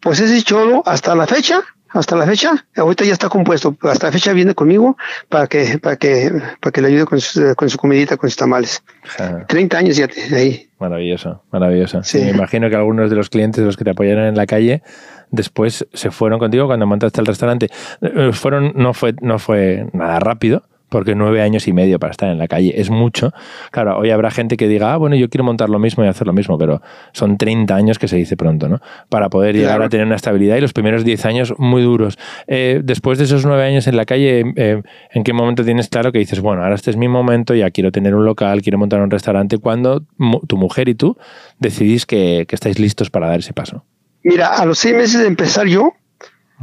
pues 0.00 0.20
ese 0.20 0.42
cholo 0.42 0.82
hasta 0.84 1.14
la 1.14 1.26
fecha 1.26 1.62
hasta 1.90 2.16
la 2.16 2.26
fecha 2.26 2.64
ahorita 2.76 3.04
ya 3.04 3.12
está 3.12 3.28
compuesto 3.28 3.76
hasta 3.82 4.06
la 4.06 4.12
fecha 4.12 4.32
viene 4.32 4.54
conmigo 4.54 4.96
para 5.28 5.46
que 5.46 5.78
para 5.78 5.96
que 5.96 6.30
para 6.60 6.72
que 6.72 6.82
le 6.82 6.88
ayude 6.88 7.06
con 7.06 7.20
su, 7.20 7.54
con 7.56 7.70
su 7.70 7.78
comidita 7.78 8.16
con 8.16 8.28
sus 8.30 8.36
tamales. 8.36 8.82
Uh 9.18 9.46
30 9.46 9.78
años 9.78 9.96
ya 9.96 10.08
ahí. 10.34 10.68
Maravilloso 10.78 11.42
maravilloso. 11.50 12.02
Sí. 12.02 12.18
me 12.18 12.30
imagino 12.30 12.68
que 12.68 12.76
algunos 12.76 13.10
de 13.10 13.16
los 13.16 13.30
clientes 13.30 13.62
de 13.62 13.66
los 13.66 13.76
que 13.76 13.84
te 13.84 13.90
apoyaron 13.90 14.24
en 14.24 14.36
la 14.36 14.46
calle 14.46 14.82
después 15.30 15.86
se 15.92 16.10
fueron 16.10 16.38
contigo 16.38 16.66
cuando 16.66 16.86
montaste 16.86 17.20
el 17.20 17.26
restaurante. 17.26 17.68
Eh, 18.00 18.30
fueron 18.32 18.72
no 18.74 18.94
fue 18.94 19.14
no 19.20 19.38
fue 19.38 19.86
nada 19.92 20.18
rápido 20.20 20.64
porque 20.88 21.14
nueve 21.14 21.42
años 21.42 21.68
y 21.68 21.72
medio 21.72 21.98
para 21.98 22.10
estar 22.10 22.30
en 22.30 22.38
la 22.38 22.48
calle 22.48 22.80
es 22.80 22.90
mucho. 22.90 23.32
Claro, 23.70 23.98
hoy 23.98 24.10
habrá 24.10 24.30
gente 24.30 24.56
que 24.56 24.68
diga, 24.68 24.92
ah, 24.92 24.96
bueno, 24.96 25.16
yo 25.16 25.28
quiero 25.28 25.44
montar 25.44 25.68
lo 25.68 25.78
mismo 25.78 26.04
y 26.04 26.08
hacer 26.08 26.26
lo 26.26 26.32
mismo, 26.32 26.58
pero 26.58 26.82
son 27.12 27.36
30 27.36 27.74
años 27.74 27.98
que 27.98 28.08
se 28.08 28.16
dice 28.16 28.36
pronto, 28.36 28.68
¿no? 28.68 28.80
Para 29.08 29.28
poder 29.28 29.56
llegar 29.56 29.82
a 29.82 29.88
tener 29.88 30.06
una 30.06 30.16
estabilidad 30.16 30.56
y 30.56 30.60
los 30.60 30.72
primeros 30.72 31.04
10 31.04 31.24
años 31.26 31.54
muy 31.58 31.82
duros. 31.82 32.18
Eh, 32.46 32.80
después 32.82 33.18
de 33.18 33.24
esos 33.24 33.44
nueve 33.44 33.64
años 33.64 33.86
en 33.86 33.96
la 33.96 34.04
calle, 34.04 34.44
eh, 34.56 34.82
¿en 35.12 35.24
qué 35.24 35.32
momento 35.32 35.64
tienes 35.64 35.88
claro 35.88 36.12
que 36.12 36.18
dices, 36.18 36.40
bueno, 36.40 36.62
ahora 36.62 36.74
este 36.74 36.90
es 36.90 36.96
mi 36.96 37.08
momento, 37.08 37.54
ya 37.54 37.70
quiero 37.70 37.92
tener 37.92 38.14
un 38.14 38.24
local, 38.24 38.62
quiero 38.62 38.78
montar 38.78 39.00
un 39.00 39.10
restaurante? 39.10 39.58
cuando 39.58 40.04
tu 40.46 40.56
mujer 40.56 40.88
y 40.88 40.94
tú 40.94 41.16
decidís 41.58 42.06
que, 42.06 42.46
que 42.48 42.54
estáis 42.54 42.78
listos 42.78 43.10
para 43.10 43.28
dar 43.28 43.40
ese 43.40 43.52
paso? 43.52 43.84
Mira, 44.22 44.48
a 44.48 44.64
los 44.64 44.78
seis 44.78 44.94
meses 44.94 45.20
de 45.20 45.26
empezar 45.26 45.66
yo, 45.66 45.92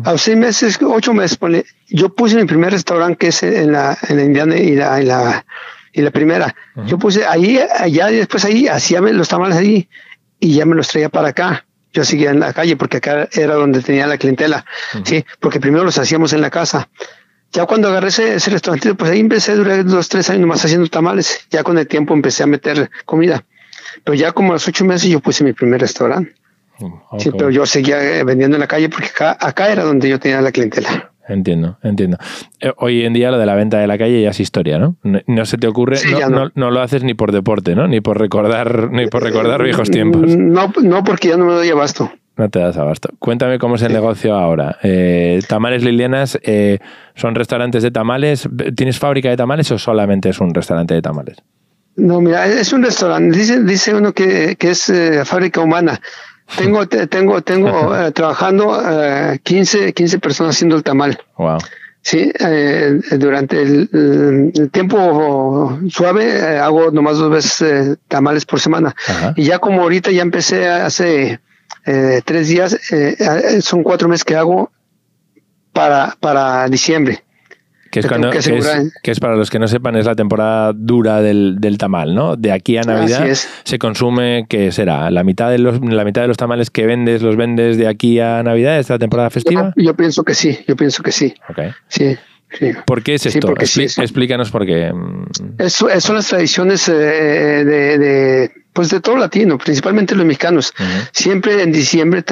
a 0.03 0.11
los 0.11 0.21
seis 0.21 0.37
meses, 0.37 0.77
ocho 0.81 1.13
meses, 1.13 1.37
pone, 1.37 1.65
yo 1.87 2.09
puse 2.09 2.35
mi 2.35 2.45
primer 2.45 2.71
restaurante 2.71 3.17
que 3.17 3.27
es 3.27 3.43
en 3.43 3.71
la, 3.71 3.97
en 4.09 4.17
la 4.17 4.23
Indiana 4.23 4.57
y 4.57 4.75
la, 4.75 5.01
y 5.01 5.05
la, 5.05 5.45
y 5.93 6.01
la 6.01 6.11
primera. 6.11 6.55
Uh 6.75 6.81
-huh. 6.81 6.85
Yo 6.87 6.97
puse 6.97 7.25
ahí, 7.25 7.59
allá 7.79 8.11
y 8.11 8.17
después 8.17 8.43
ahí, 8.45 8.67
hacía 8.67 8.99
los 9.01 9.29
tamales 9.29 9.57
ahí 9.57 9.87
y 10.39 10.55
ya 10.55 10.65
me 10.65 10.75
los 10.75 10.87
traía 10.87 11.09
para 11.09 11.29
acá. 11.29 11.65
Yo 11.93 12.03
seguía 12.03 12.31
en 12.31 12.41
la 12.41 12.51
calle 12.51 12.75
porque 12.75 12.97
acá 12.97 13.29
era 13.31 13.53
donde 13.55 13.81
tenía 13.81 14.05
la 14.05 14.17
clientela, 14.17 14.65
uh 14.93 14.97
-huh. 14.97 15.05
sí, 15.05 15.25
porque 15.39 15.59
primero 15.59 15.85
los 15.85 15.97
hacíamos 15.97 16.33
en 16.33 16.41
la 16.41 16.49
casa. 16.49 16.89
Ya 17.53 17.65
cuando 17.65 17.87
agarré 17.87 18.09
ese, 18.09 18.35
ese 18.35 18.51
restaurante, 18.51 18.95
pues 18.95 19.11
ahí 19.11 19.21
empecé, 19.21 19.55
duré 19.55 19.83
dos, 19.85 20.09
tres 20.09 20.29
años 20.29 20.45
más 20.45 20.65
haciendo 20.65 20.89
tamales. 20.89 21.47
Ya 21.49 21.63
con 21.63 21.77
el 21.77 21.87
tiempo 21.87 22.13
empecé 22.13 22.43
a 22.43 22.47
meter 22.47 22.89
comida. 23.05 23.45
Pero 24.03 24.13
ya 24.13 24.33
como 24.33 24.51
a 24.51 24.55
los 24.55 24.67
ocho 24.67 24.83
meses 24.83 25.09
yo 25.09 25.21
puse 25.21 25.43
mi 25.45 25.53
primer 25.53 25.79
restaurante. 25.79 26.35
Okay. 26.77 27.20
Sí, 27.20 27.32
pero 27.38 27.50
yo 27.50 27.65
seguía 27.65 28.20
eh, 28.20 28.24
vendiendo 28.24 28.58
en 28.58 28.62
la 28.62 28.67
calle 28.67 28.89
porque 28.89 29.08
acá, 29.08 29.38
acá 29.39 29.72
era 29.72 29.84
donde 29.84 30.10
yo 30.10 30.20
tenía 30.20 30.41
la 30.41 30.51
clientela. 30.51 31.12
Entiendo, 31.27 31.77
entiendo. 31.82 32.17
Eh, 32.60 32.72
hoy 32.77 33.03
en 33.03 33.13
día 33.13 33.32
lo 33.32 33.39
de 33.39 33.46
la 33.46 33.55
venta 33.55 33.79
de 33.79 33.88
la 33.88 33.98
calle 33.98 34.22
ya 34.22 34.29
es 34.29 34.39
historia, 34.39 34.77
¿no? 34.77 34.98
No, 35.03 35.20
no 35.25 35.46
se 35.46 35.58
te 35.58 35.67
ocurre, 35.67 35.96
sí, 35.96 36.12
no, 36.12 36.29
no. 36.29 36.51
no, 36.53 36.72
lo 36.72 36.82
haces 36.82 37.03
ni 37.03 37.13
por 37.13 37.32
deporte, 37.32 37.75
¿no? 37.75 37.88
Ni 37.88 38.01
por 38.01 38.20
recordar, 38.20 38.91
ni 38.91 39.08
por 39.08 39.24
recordar 39.24 39.63
viejos 39.63 39.89
tiempos. 39.89 40.36
No, 40.36 40.72
no, 40.84 41.03
porque 41.03 41.29
ya 41.29 41.38
no 41.38 41.46
me 41.46 41.53
doy 41.53 41.70
abasto. 41.70 42.12
No 42.38 42.50
te 42.50 42.60
das 42.60 42.77
abasto. 42.77 43.10
Cuéntame 43.17 43.60
cómo 43.60 43.75
es 43.75 43.82
el 43.82 43.94
negocio 43.94 44.36
ahora. 44.36 44.77
Eh, 44.84 45.39
tamales 45.48 45.84
Lilianas, 45.84 46.38
eh, 46.44 46.79
¿son 47.15 47.34
restaurantes 47.34 47.82
de 47.82 47.91
tamales? 47.91 48.48
¿Tienes 48.75 49.00
fábrica 49.00 49.29
de 49.29 49.38
tamales 49.38 49.72
o 49.72 49.79
solamente 49.79 50.29
es 50.29 50.39
un 50.41 50.53
restaurante 50.53 50.94
de 50.94 51.01
tamales? 51.01 51.38
No, 51.96 52.20
mira, 52.20 52.46
es 52.46 52.74
un 52.74 52.84
restaurante. 52.84 53.38
Dice, 53.38 53.63
dice 53.63 53.96
uno 53.96 54.12
que, 54.12 54.58
que 54.58 54.72
es 54.72 54.89
eh, 54.89 55.24
fábrica 55.24 55.62
humana. 55.62 56.01
Tengo, 56.57 56.87
tengo, 56.87 57.41
tengo 57.41 57.95
eh, 57.97 58.11
trabajando 58.11 58.81
15, 59.43 59.93
15 59.93 60.19
personas 60.19 60.55
haciendo 60.55 60.75
el 60.75 60.83
tamal. 60.83 61.19
Wow. 61.37 61.57
Sí, 62.05 62.31
eh, 62.39 62.99
durante 63.17 63.63
el, 63.63 64.69
tiempo 64.71 65.79
suave 65.89 66.59
hago 66.59 66.91
nomás 66.91 67.17
dos 67.17 67.31
veces 67.31 67.97
tamales 68.07 68.45
por 68.45 68.59
semana. 68.59 68.95
Y 69.35 69.45
ya 69.45 69.57
como 69.57 69.81
ahorita 69.81 70.11
ya 70.11 70.21
empecé 70.21 70.69
hace 70.69 71.39
eh, 71.83 72.21
tres 72.23 72.47
días, 72.47 72.79
eh, 72.91 73.59
son 73.63 73.81
cuatro 73.81 74.07
meses 74.07 74.23
que 74.23 74.35
hago 74.35 74.71
para, 75.73 76.15
para 76.19 76.69
diciembre. 76.69 77.25
Que 77.95 78.01
es, 78.01 78.07
cuando, 78.07 78.29
que, 78.29 79.11
es, 79.11 79.19
para 79.21 79.37
los 79.37 79.49
que 79.49 79.57
no 79.57 79.69
sepan, 79.69 79.95
es 79.95 80.05
la 80.05 80.15
temporada 80.15 80.73
dura 80.75 81.21
del, 81.21 81.61
del 81.61 81.77
tamal, 81.77 82.13
¿no? 82.13 82.35
De 82.35 82.51
aquí 82.51 82.75
a 82.75 82.81
Navidad 82.81 83.25
se 83.63 83.79
consume, 83.79 84.47
¿qué 84.49 84.73
será? 84.73 85.09
¿La 85.11 85.23
mitad, 85.23 85.49
de 85.49 85.59
los, 85.59 85.79
¿La 85.79 86.03
mitad 86.03 86.21
de 86.21 86.27
los 86.27 86.35
tamales 86.35 86.69
que 86.69 86.85
vendes 86.85 87.21
los 87.21 87.37
vendes 87.37 87.77
de 87.77 87.87
aquí 87.87 88.19
a 88.19 88.43
Navidad, 88.43 88.79
esta 88.79 88.99
temporada 88.99 89.29
festiva? 89.29 89.71
Yo, 89.77 89.95
pienso 89.95 90.25
que 90.25 90.33
sí, 90.33 90.59
yo 90.67 90.75
pienso 90.75 91.03
que 91.03 91.13
sí. 91.13 91.35
Okay. 91.49 91.71
Sí. 91.87 92.17
¿Por 92.85 93.03
qué 93.03 93.15
es 93.15 93.25
esto? 93.25 93.53
Explícanos 93.57 94.51
por 94.51 94.65
qué. 94.65 94.91
Eso, 95.57 95.89
son 95.99 96.15
las 96.15 96.27
tradiciones 96.27 96.87
eh, 96.87 96.93
de, 96.93 98.51
pues 98.71 98.89
de 98.89 98.99
todo 99.01 99.17
latino, 99.17 99.57
principalmente 99.57 100.15
los 100.15 100.25
mexicanos. 100.25 100.73
Siempre 101.11 101.61
en 101.61 101.71
diciembre 101.71 102.23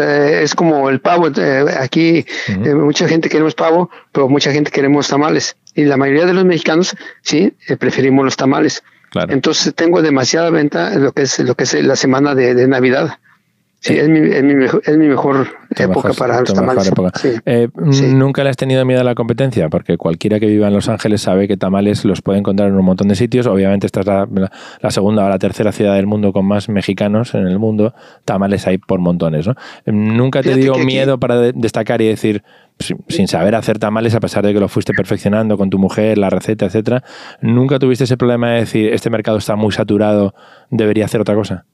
es 0.44 0.56
como 0.56 0.90
el 0.90 1.02
pavo. 1.02 1.30
Eh, 1.36 1.66
aquí 1.80 2.26
eh, 2.48 2.74
mucha 2.74 3.08
gente 3.08 3.30
queremos 3.30 3.56
pavo, 3.56 3.90
pero 4.12 4.30
mucha 4.30 4.52
gente 4.52 4.72
queremos 4.72 5.08
tamales. 5.08 5.56
Y 5.76 5.86
la 5.86 5.98
mayoría 5.98 6.26
de 6.26 6.34
los 6.34 6.46
mexicanos, 6.46 6.96
sí, 7.22 7.54
preferimos 7.80 8.24
los 8.26 8.38
tamales. 8.38 8.84
Entonces 9.30 9.76
tengo 9.76 10.02
demasiada 10.02 10.50
venta 10.50 10.96
lo 10.98 11.12
que 11.12 11.24
es 11.24 11.38
lo 11.40 11.56
que 11.56 11.66
es 11.66 11.74
la 11.76 11.96
semana 11.96 12.34
de 12.34 12.68
Navidad. 12.68 13.20
Sí, 13.84 13.98
es 13.98 14.08
mi, 14.08 14.20
es 14.20 14.42
mi, 14.44 14.56
mejor, 14.56 14.82
es 14.86 14.98
mi 14.98 15.08
mejor 15.10 15.46
época 15.76 16.14
para 16.14 16.40
los 16.40 16.54
tamales. 16.54 16.90
Eh, 17.46 17.68
¿Nunca 17.76 18.46
le 18.46 18.50
has 18.50 18.56
tenido 18.56 18.86
miedo 18.86 19.02
a 19.02 19.04
la 19.04 19.14
competencia? 19.14 19.68
Porque 19.68 19.98
cualquiera 19.98 20.40
que 20.40 20.46
viva 20.46 20.68
en 20.68 20.74
Los 20.74 20.88
Ángeles 20.88 21.22
sabe 21.22 21.50
que 21.50 21.58
tamales 21.58 22.06
los 22.06 22.22
puede 22.22 22.40
encontrar 22.40 22.70
en 22.70 22.76
un 22.76 22.86
montón 22.86 23.10
de 23.10 23.16
sitios. 23.16 23.46
Obviamente 23.46 23.86
esta 23.86 24.00
es 24.00 24.06
la, 24.06 24.92
segunda 24.92 25.26
o 25.26 25.30
la 25.30 25.38
tercera 25.38 25.74
ciudad 25.74 25.96
del 25.96 26.08
mundo 26.08 26.32
con 26.32 26.46
más 26.46 26.70
mexicanos 26.70 27.36
en 27.36 27.46
el 27.46 27.60
mundo. 27.60 27.94
Tamales 28.24 28.66
hay 28.68 28.78
por 28.78 29.02
montones. 29.02 29.48
¿no? 29.48 29.56
¿Nunca 29.86 30.42
te 30.42 30.56
dio 30.56 30.76
miedo 30.76 31.20
para 31.20 31.52
destacar 31.52 32.02
y 32.02 32.08
decir, 32.08 32.42
sin 33.10 33.28
saber 33.28 33.54
hacer 33.54 33.80
tamales, 33.80 34.16
a 34.16 34.22
pesar 34.22 34.46
de 34.46 34.54
que 34.54 34.62
lo 34.62 34.70
fuiste 34.70 34.94
perfeccionando 34.94 35.58
con 35.58 35.70
tu 35.70 35.78
mujer, 35.78 36.18
la 36.18 36.30
receta, 36.30 36.68
etcétera, 36.68 37.04
¿nunca 37.42 37.80
tuviste 37.80 38.06
ese 38.06 38.16
problema 38.16 38.52
de 38.52 38.60
decir, 38.62 38.94
este 38.94 39.10
mercado 39.10 39.40
está 39.40 39.58
muy 39.58 39.74
saturado, 39.74 40.34
debería 40.70 41.04
hacer 41.04 41.20
otra 41.20 41.36
cosa? 41.36 41.66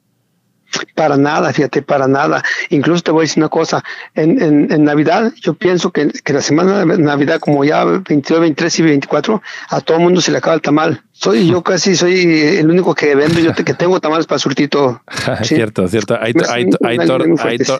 Para 0.96 1.18
nada, 1.18 1.52
fíjate, 1.54 1.82
para 1.82 2.08
nada. 2.08 2.44
Incluso 2.70 3.02
te 3.04 3.12
voy 3.12 3.22
a 3.22 3.24
decir 3.24 3.42
una 3.42 3.50
cosa, 3.50 3.84
en, 4.16 4.42
en, 4.42 4.72
en 4.72 4.84
Navidad 4.84 5.32
yo 5.42 5.54
pienso 5.54 5.92
que, 5.92 6.10
que, 6.24 6.34
la 6.34 6.42
semana 6.42 6.86
de 6.86 6.98
Navidad, 6.98 7.40
como 7.40 7.64
ya 7.64 7.84
22, 7.86 8.42
23 8.42 8.80
y 8.80 8.84
24, 8.84 9.42
a 9.70 9.82
todo 9.82 9.98
el 9.98 10.04
mundo 10.04 10.22
se 10.22 10.32
le 10.32 10.38
acaba 10.38 10.56
el 10.56 10.62
tamal. 10.62 11.02
Soy 11.12 11.48
yo 11.48 11.62
casi 11.64 11.96
soy 11.96 12.22
el 12.58 12.70
único 12.70 12.96
que 12.96 13.16
vendo, 13.16 13.40
yo 13.40 13.54
te, 13.54 13.64
que 13.64 13.74
tengo 13.74 14.00
tamales 14.00 14.26
para 14.26 14.40
surtito. 14.40 15.02
Cierto, 15.44 15.88
cierto. 15.88 16.18
Hay, 16.20 16.34
hay, 16.50 16.66
hay, 16.86 16.98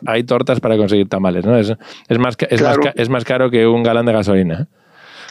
hay, 0.06 0.24
tortas 0.24 0.60
para 0.60 0.78
conseguir 0.78 1.08
tamales, 1.08 1.46
¿no? 1.46 1.58
Es, 1.58 1.74
es, 2.08 2.20
más, 2.20 2.36
es, 2.50 2.62
más, 2.62 2.78
es 2.96 3.10
más 3.10 3.24
caro 3.24 3.50
que 3.50 3.66
un 3.66 3.84
galán 3.84 4.06
de 4.06 4.14
gasolina. 4.14 4.68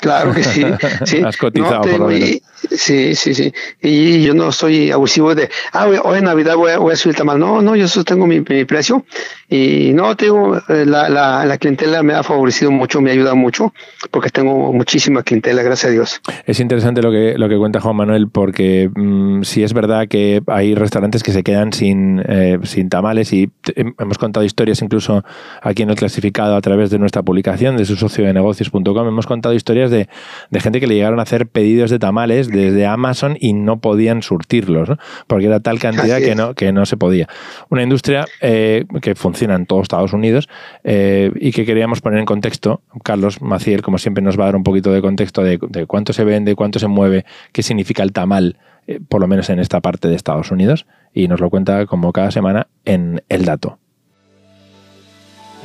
Claro 0.00 0.32
que 0.32 0.44
sí. 0.44 0.64
sí. 1.04 1.22
Has 1.24 1.36
cotizado 1.36 1.82
por 1.82 1.98
lo 1.98 2.06
menos. 2.08 2.40
Sí, 2.70 3.14
sí, 3.14 3.34
sí. 3.34 3.52
Y 3.82 4.22
yo 4.22 4.34
no 4.34 4.52
soy 4.52 4.90
abusivo 4.90 5.34
de, 5.34 5.48
ah, 5.72 5.86
hoy 5.86 6.18
en 6.18 6.24
Navidad 6.24 6.56
voy 6.56 6.72
a, 6.72 6.78
voy 6.78 6.92
a 6.92 6.96
subir 6.96 7.14
el 7.14 7.18
tamal. 7.18 7.38
No, 7.38 7.62
no, 7.62 7.76
yo 7.76 7.86
tengo 8.04 8.26
mi, 8.26 8.40
precio. 8.40 9.04
Y 9.48 9.92
no, 9.94 10.14
tengo, 10.16 10.56
eh, 10.68 10.84
la, 10.84 11.08
la, 11.08 11.46
la, 11.46 11.58
clientela 11.58 12.02
me 12.02 12.12
ha 12.12 12.22
favorecido 12.22 12.70
mucho, 12.70 13.00
me 13.00 13.10
ayuda 13.10 13.34
mucho, 13.34 13.72
porque 14.10 14.28
tengo 14.28 14.72
muchísima 14.72 15.22
clientela, 15.22 15.62
gracias 15.62 15.90
a 15.90 15.92
Dios. 15.92 16.20
Es 16.44 16.60
interesante 16.60 17.00
lo 17.00 17.10
que, 17.10 17.34
lo 17.38 17.48
que 17.48 17.56
cuenta 17.56 17.80
Juan 17.80 17.96
Manuel, 17.96 18.28
porque 18.28 18.90
mm, 18.94 19.42
sí 19.44 19.62
es 19.62 19.72
verdad 19.72 20.06
que 20.08 20.42
hay 20.46 20.74
restaurantes 20.74 21.22
que 21.22 21.32
se 21.32 21.42
quedan 21.42 21.72
sin, 21.72 22.22
eh, 22.28 22.58
sin 22.64 22.90
tamales 22.90 23.32
y 23.32 23.50
hemos 23.74 24.18
contado 24.18 24.44
historias 24.44 24.82
incluso 24.82 25.24
aquí 25.62 25.82
en 25.82 25.90
el 25.90 25.96
clasificado 25.96 26.56
a 26.56 26.60
través 26.60 26.90
de 26.90 26.98
nuestra 26.98 27.22
publicación 27.22 27.76
de 27.76 27.86
su 27.86 27.96
socio 27.96 28.26
de 28.26 28.34
negocios.com. 28.34 29.08
Hemos 29.08 29.26
contado 29.26 29.54
historias 29.54 29.90
de, 29.90 30.08
de 30.50 30.60
gente 30.60 30.80
que 30.80 30.86
le 30.86 30.94
llegaron 30.94 31.20
a 31.20 31.22
hacer 31.22 31.46
pedidos 31.46 31.90
de 31.90 31.98
tamales 31.98 32.47
desde 32.48 32.86
Amazon 32.86 33.36
y 33.38 33.52
no 33.52 33.80
podían 33.80 34.22
surtirlos, 34.22 34.88
¿no? 34.88 34.98
porque 35.26 35.46
era 35.46 35.60
tal 35.60 35.78
cantidad 35.78 36.18
que 36.18 36.34
no, 36.34 36.54
que 36.54 36.72
no 36.72 36.86
se 36.86 36.96
podía. 36.96 37.28
Una 37.68 37.82
industria 37.82 38.26
eh, 38.40 38.84
que 39.00 39.14
funciona 39.14 39.54
en 39.54 39.66
todos 39.66 39.82
Estados 39.82 40.12
Unidos 40.12 40.48
eh, 40.84 41.30
y 41.36 41.52
que 41.52 41.64
queríamos 41.64 42.00
poner 42.00 42.18
en 42.18 42.26
contexto. 42.26 42.82
Carlos 43.02 43.40
Maciel, 43.40 43.82
como 43.82 43.98
siempre, 43.98 44.22
nos 44.22 44.38
va 44.38 44.44
a 44.44 44.46
dar 44.46 44.56
un 44.56 44.64
poquito 44.64 44.92
de 44.92 45.00
contexto 45.00 45.42
de, 45.42 45.58
cuánto 45.86 46.12
se 46.12 46.24
vende, 46.24 46.54
cuánto 46.54 46.78
se 46.78 46.88
mueve, 46.88 47.24
qué 47.52 47.62
significa 47.62 48.02
el 48.02 48.12
tamal, 48.12 48.58
eh, 48.86 49.00
por 49.06 49.20
lo 49.20 49.28
menos 49.28 49.50
en 49.50 49.58
esta 49.58 49.80
parte 49.80 50.08
de 50.08 50.14
Estados 50.14 50.50
Unidos, 50.50 50.86
y 51.12 51.28
nos 51.28 51.40
lo 51.40 51.50
cuenta 51.50 51.86
como 51.86 52.12
cada 52.12 52.30
semana 52.30 52.68
en 52.84 53.22
El 53.28 53.44
Dato. 53.44 53.78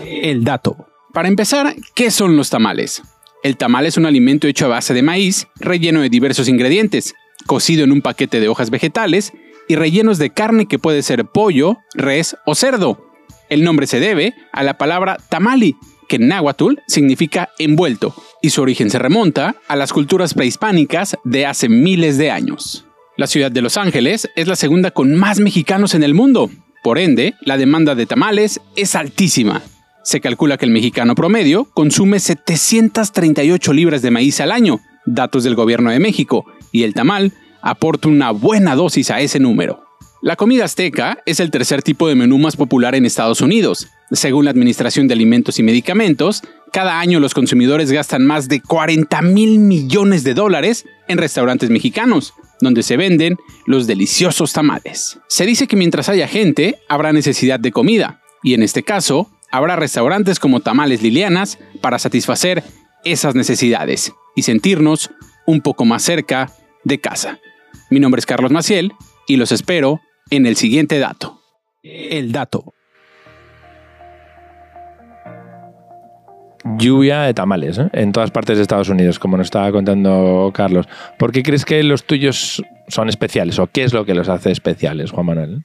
El 0.06 0.44
Dato. 0.44 0.88
Para 1.14 1.28
empezar, 1.28 1.76
¿qué 1.94 2.10
son 2.10 2.36
los 2.36 2.50
tamales? 2.50 3.04
El 3.44 3.58
tamal 3.58 3.86
es 3.86 3.98
un 3.98 4.06
alimento 4.06 4.48
hecho 4.48 4.66
a 4.66 4.70
base 4.70 4.94
de 4.94 5.02
maíz, 5.02 5.48
relleno 5.60 6.00
de 6.00 6.10
diversos 6.10 6.48
ingredientes, 6.48 7.14
cocido 7.46 7.84
en 7.84 7.92
un 7.92 8.02
paquete 8.02 8.40
de 8.40 8.48
hojas 8.48 8.70
vegetales 8.70 9.34
y 9.68 9.76
rellenos 9.76 10.18
de 10.18 10.30
carne 10.30 10.66
que 10.66 10.80
puede 10.80 11.04
ser 11.04 11.26
pollo, 11.26 11.78
res 11.94 12.38
o 12.46 12.56
cerdo. 12.56 13.12
El 13.50 13.64
nombre 13.64 13.86
se 13.86 14.00
debe 14.00 14.34
a 14.54 14.64
la 14.64 14.78
palabra 14.78 15.18
tamali, 15.30 15.76
que 16.08 16.16
en 16.16 16.30
náhuatl 16.30 16.80
significa 16.88 17.50
envuelto, 17.60 18.16
y 18.42 18.50
su 18.50 18.62
origen 18.62 18.90
se 18.90 19.00
remonta 19.00 19.58
a 19.68 19.76
las 19.76 19.92
culturas 19.92 20.34
prehispánicas 20.34 21.18
de 21.26 21.46
hace 21.46 21.68
miles 21.68 22.18
de 22.18 22.32
años. 22.32 22.86
La 23.18 23.28
ciudad 23.28 23.52
de 23.52 23.62
Los 23.62 23.76
Ángeles 23.76 24.30
es 24.38 24.48
la 24.48 24.56
segunda 24.56 24.92
con 24.92 25.16
más 25.16 25.40
mexicanos 25.40 25.96
en 25.96 26.04
el 26.04 26.14
mundo, 26.14 26.50
por 26.84 27.00
ende, 27.00 27.36
la 27.42 27.58
demanda 27.58 27.96
de 27.96 28.06
tamales 28.06 28.60
es 28.76 28.96
altísima. 28.96 29.62
Se 30.04 30.20
calcula 30.20 30.58
que 30.58 30.66
el 30.66 30.72
mexicano 30.72 31.16
promedio 31.16 31.66
consume 31.74 32.20
738 32.20 33.74
libras 33.74 34.02
de 34.02 34.12
maíz 34.12 34.42
al 34.42 34.52
año, 34.52 34.82
datos 35.06 35.46
del 35.46 35.56
gobierno 35.56 35.92
de 35.92 36.00
México, 36.00 36.46
y 36.72 36.84
el 36.84 36.94
tamal 36.94 37.32
aporta 37.62 38.10
una 38.10 38.32
buena 38.32 38.76
dosis 38.76 39.10
a 39.12 39.22
ese 39.22 39.40
número. 39.40 39.86
La 40.22 40.36
comida 40.36 40.66
azteca 40.66 41.20
es 41.26 41.40
el 41.40 41.52
tercer 41.52 41.82
tipo 41.82 42.08
de 42.08 42.16
menú 42.16 42.38
más 42.38 42.56
popular 42.56 42.96
en 42.96 43.06
Estados 43.06 43.42
Unidos. 43.42 43.88
Según 44.12 44.46
la 44.46 44.52
Administración 44.52 45.08
de 45.08 45.14
Alimentos 45.14 45.60
y 45.60 45.64
Medicamentos, 45.64 46.44
cada 46.72 47.00
año 47.00 47.20
los 47.20 47.34
consumidores 47.34 47.92
gastan 47.92 48.26
más 48.26 48.48
de 48.48 48.62
40 48.62 49.22
mil 49.22 49.60
millones 49.60 50.24
de 50.24 50.34
dólares 50.34 50.86
en 51.08 51.18
restaurantes 51.18 51.70
mexicanos, 51.70 52.34
donde 52.62 52.84
se 52.84 52.98
venden 52.98 53.38
los 53.66 53.88
deliciosos 53.88 54.54
tamales. 54.54 55.20
Se 55.28 55.46
dice 55.46 55.68
que 55.68 55.76
mientras 55.76 56.10
haya 56.10 56.28
gente, 56.28 56.78
habrá 56.90 57.14
necesidad 57.14 57.60
de 57.60 57.72
comida, 57.72 58.22
y 58.44 58.54
en 58.54 58.64
este 58.64 58.84
caso, 58.84 59.30
habrá 59.54 59.76
restaurantes 59.76 60.40
como 60.40 60.62
Tamales 60.62 61.04
Lilianas 61.04 61.60
para 61.80 62.00
satisfacer 62.00 62.64
esas 63.06 63.36
necesidades 63.36 64.12
y 64.36 64.42
sentirnos 64.42 65.12
un 65.46 65.62
poco 65.62 65.86
más 65.86 66.02
cerca 66.02 66.50
de 66.84 67.00
casa. 67.00 67.38
Mi 67.92 68.00
nombre 68.00 68.18
es 68.18 68.26
Carlos 68.26 68.50
Maciel 68.50 68.94
y 69.28 69.36
los 69.36 69.52
espero 69.52 70.02
en 70.32 70.48
el 70.48 70.56
siguiente 70.56 70.98
dato. 70.98 71.40
El 71.84 72.32
dato. 72.32 72.74
Lluvia 76.80 77.22
de 77.22 77.36
tamales 77.36 77.78
¿eh? 77.78 77.90
en 77.94 78.12
todas 78.12 78.32
partes 78.32 78.58
de 78.58 78.64
Estados 78.64 78.90
Unidos, 78.90 79.20
como 79.20 79.38
nos 79.38 79.48
estaba 79.48 79.72
contando 79.72 80.50
Carlos. 80.56 80.88
¿Por 81.20 81.32
qué 81.32 81.44
crees 81.44 81.64
que 81.64 81.84
los 81.84 82.06
tuyos 82.06 82.64
son 82.88 83.08
especiales 83.08 83.60
o 83.60 83.68
qué 83.68 83.84
es 83.84 83.94
lo 83.94 84.04
que 84.04 84.16
los 84.16 84.30
hace 84.30 84.50
especiales, 84.50 85.12
Juan 85.12 85.28
Manuel? 85.28 85.62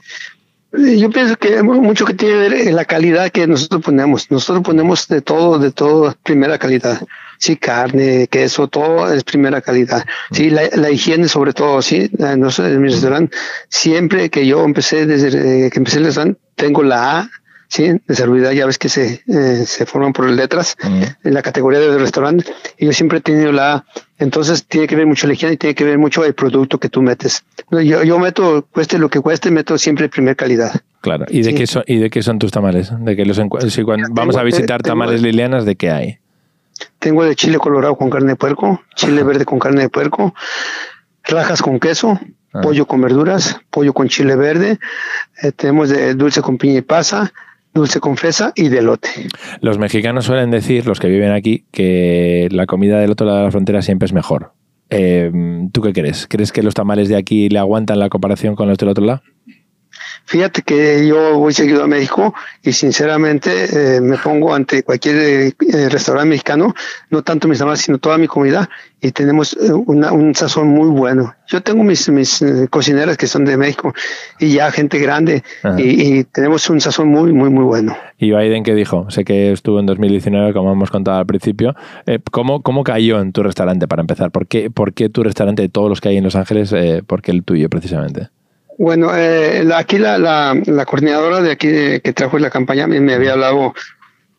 Yo 0.73 1.09
pienso 1.11 1.37
que 1.37 1.63
mucho 1.63 2.05
que 2.05 2.13
tiene 2.13 2.35
que 2.35 2.41
ver 2.41 2.69
en 2.69 2.77
la 2.77 2.85
calidad 2.85 3.31
que 3.31 3.47
nosotros 3.47 3.83
ponemos. 3.83 4.31
Nosotros 4.31 4.63
ponemos 4.63 5.09
de 5.09 5.23
todo, 5.23 5.59
de 5.59 5.71
todo, 5.71 6.15
primera 6.23 6.59
calidad. 6.59 7.01
Sí, 7.39 7.57
carne, 7.57 8.27
queso, 8.27 8.69
todo 8.69 9.11
es 9.13 9.25
primera 9.25 9.61
calidad. 9.63 10.05
Sí, 10.33 10.51
la, 10.51 10.91
higiene 10.91 11.29
sobre 11.29 11.55
todo, 11.55 11.81
sí. 11.81 12.11
en 12.19 12.83
mi 12.83 12.89
restaurante, 12.89 13.37
siempre 13.69 14.29
que 14.29 14.47
yo 14.47 14.65
empecé, 14.65 15.07
desde 15.07 15.71
que 15.71 15.79
empecé 15.79 15.99
el 15.99 16.07
restaurante, 16.07 16.41
tengo 16.57 16.83
la 16.83 17.21
A 17.21 17.31
¿sí? 17.69 18.01
De 18.07 18.15
salubridad, 18.15 18.51
ya 18.53 18.67
ves 18.67 18.79
que 18.79 18.89
se, 18.89 19.23
eh, 19.27 19.65
se 19.67 19.87
forman 19.87 20.13
por 20.13 20.29
letras 20.29 20.77
en 20.83 21.35
la 21.35 21.43
categoría 21.43 21.79
de 21.81 21.99
restaurante. 21.99 22.45
Y 22.79 22.87
yo 22.87 22.93
siempre 22.93 23.19
he 23.19 23.21
tenido 23.21 23.53
la 23.53 23.75
A. 23.75 23.85
Entonces 24.19 24.67
tiene 24.67 24.87
que 24.87 24.97
ver 24.97 25.07
mucho 25.07 25.27
la 25.27 25.35
higiene 25.35 25.55
y 25.55 25.57
tiene 25.57 25.75
que 25.75 25.85
ver 25.85 25.99
mucho 25.99 26.25
el 26.25 26.35
producto 26.35 26.79
que 26.79 26.89
tú 26.89 27.03
metes. 27.03 27.45
Yo, 27.71 28.03
yo 28.03 28.19
meto, 28.19 28.67
cueste 28.73 28.99
lo 28.99 29.09
que 29.09 29.21
cueste, 29.21 29.51
meto 29.51 29.79
siempre 29.79 30.09
primer 30.09 30.35
calidad. 30.35 30.73
Claro. 31.01 31.27
¿Y 31.29 31.43
de, 31.43 31.55
qué, 31.55 31.67
son, 31.67 31.85
¿y 31.87 31.99
de 31.99 32.11
qué 32.11 32.23
son 32.23 32.39
tus 32.39 32.51
tamales? 32.51 32.91
De 32.99 33.15
que 33.15 33.25
los 33.25 33.41
si 33.69 33.83
cuando 33.85 34.09
vamos 34.11 34.37
a 34.37 34.43
visitar 34.43 34.83
tamales 34.83 35.23
lilianas, 35.23 35.65
¿de 35.65 35.77
qué 35.77 35.91
hay? 35.91 36.19
Tengo 36.99 37.25
de 37.25 37.37
chile 37.37 37.59
colorado 37.59 37.97
con 37.97 38.11
carne 38.11 38.31
de 38.31 38.37
puerco, 38.37 38.83
chile 38.95 39.23
verde 39.23 39.45
con 39.45 39.59
carne 39.59 39.83
de 39.83 39.89
puerco, 39.89 40.35
rajas 41.25 41.63
con 41.63 41.79
queso, 41.79 42.19
ah. 42.53 42.61
pollo 42.61 42.87
con 42.87 43.01
verduras, 43.01 43.61
pollo 43.71 43.93
con 43.93 44.09
chile 44.09 44.37
verde, 44.37 44.79
eh, 45.43 45.53
tenemos 45.53 45.89
de 45.89 46.15
dulce 46.15 46.43
con 46.43 46.59
piña 46.59 46.79
y 46.79 46.83
pasa, 46.83 47.33
dulce 47.79 48.01
con 48.01 48.17
fresa 48.17 48.53
y 48.55 48.69
de 48.69 48.83
lote. 48.83 49.09
Los 49.61 49.79
mexicanos 49.79 50.27
suelen 50.27 50.51
decir, 50.51 50.87
los 50.87 51.01
que 51.01 51.09
viven 51.09 51.33
aquí, 51.33 51.65
que 51.71 52.49
la 52.51 52.67
comida 52.67 52.99
del 52.99 53.11
otro 53.11 53.27
lado 53.27 53.39
de 53.39 53.45
la 53.45 53.51
frontera 53.51 53.83
siempre 53.83 54.07
es 54.07 54.13
mejor. 54.13 54.53
Eh, 54.91 55.31
¿Tú 55.73 55.83
qué 55.83 55.93
crees? 55.93 56.27
¿Crees 56.29 56.53
que 56.53 56.63
los 56.63 56.75
tamales 56.75 57.09
de 57.09 57.17
aquí 57.17 57.49
le 57.49 57.59
aguantan 57.59 57.99
la 57.99 58.09
comparación 58.09 58.55
con 58.57 58.69
los 58.69 58.79
del 58.79 58.89
otro 58.89 59.05
lado? 59.05 59.23
Fíjate 60.25 60.63
que 60.63 61.07
yo 61.07 61.39
voy 61.39 61.55
seguido 61.55 61.83
a 61.83 61.87
México 61.87 62.35
y 62.63 62.73
sinceramente 62.73 63.97
eh, 63.97 64.01
me 64.01 64.19
pongo 64.19 64.55
ante 64.55 64.83
cualquier 64.83 65.17
eh, 65.17 65.89
restaurante 65.89 66.29
mexicano, 66.29 66.75
no 67.09 67.23
tanto 67.23 67.49
mis 67.49 67.59
tamales, 67.59 67.81
sino 67.81 67.99
toda 67.99 68.19
mi 68.19 68.27
comida, 68.27 68.69
y 69.01 69.11
tenemos 69.13 69.55
eh, 69.55 69.73
un 69.73 70.35
sazón 70.35 70.69
muy 70.69 70.89
bueno. 70.89 71.35
Yo 71.47 71.63
tengo 71.63 71.83
mis, 71.83 72.11
mis 72.11 72.45
cocineras 72.69 73.17
que 73.17 73.27
son 73.27 73.47
de 73.47 73.57
México 73.57 73.95
y 74.39 74.53
ya 74.53 74.71
gente 74.71 74.99
grande, 74.99 75.43
y, 75.79 76.25
tenemos 76.25 76.69
un 76.69 76.81
sazón 76.81 77.09
muy, 77.09 77.33
muy, 77.33 77.49
muy 77.49 77.65
bueno. 77.65 77.97
¿Y 78.19 78.33
Biden 78.33 78.65
qué 78.65 78.75
dijo? 78.75 79.11
Sé 79.11 79.25
que 79.25 79.53
estuvo 79.53 79.81
en 79.81 79.87
2019, 79.87 80.53
como 80.53 80.73
hemos 80.73 80.91
contado 80.91 81.19
al 81.19 81.27
principio. 81.27 81.75
¿cómo, 82.31 82.63
¿Cómo 82.63 82.85
cayó 82.85 83.21
en 83.21 83.33
tu 83.33 83.43
restaurante 83.43 83.89
para 83.89 84.03
empezar? 84.03 84.31
¿Por 84.31 84.47
qué, 84.47 84.71
por 84.71 84.93
qué 84.93 85.09
tu 85.09 85.23
restaurante 85.23 85.63
de 85.63 85.69
todos 85.71 85.89
los 85.89 86.03
que 86.03 86.11
hay 86.11 86.19
en 86.19 86.25
Los 86.25 86.37
Ángeles, 86.37 86.75
por 87.07 87.23
qué 87.23 87.31
el 87.31 87.45
tuyo 87.45 87.71
precisamente? 87.71 88.29
Bueno, 88.79 89.11
eh, 89.15 89.69
aquí 89.75 89.99
la, 89.99 90.19
la, 90.19 90.57
la, 90.65 90.87
coordinadora 90.87 91.43
de 91.43 91.51
aquí 91.51 91.69
que 91.69 92.13
trajo 92.15 92.39
la 92.39 92.49
campaña 92.49 92.87
me, 92.87 93.13
había 93.13 93.33
hablado 93.33 93.75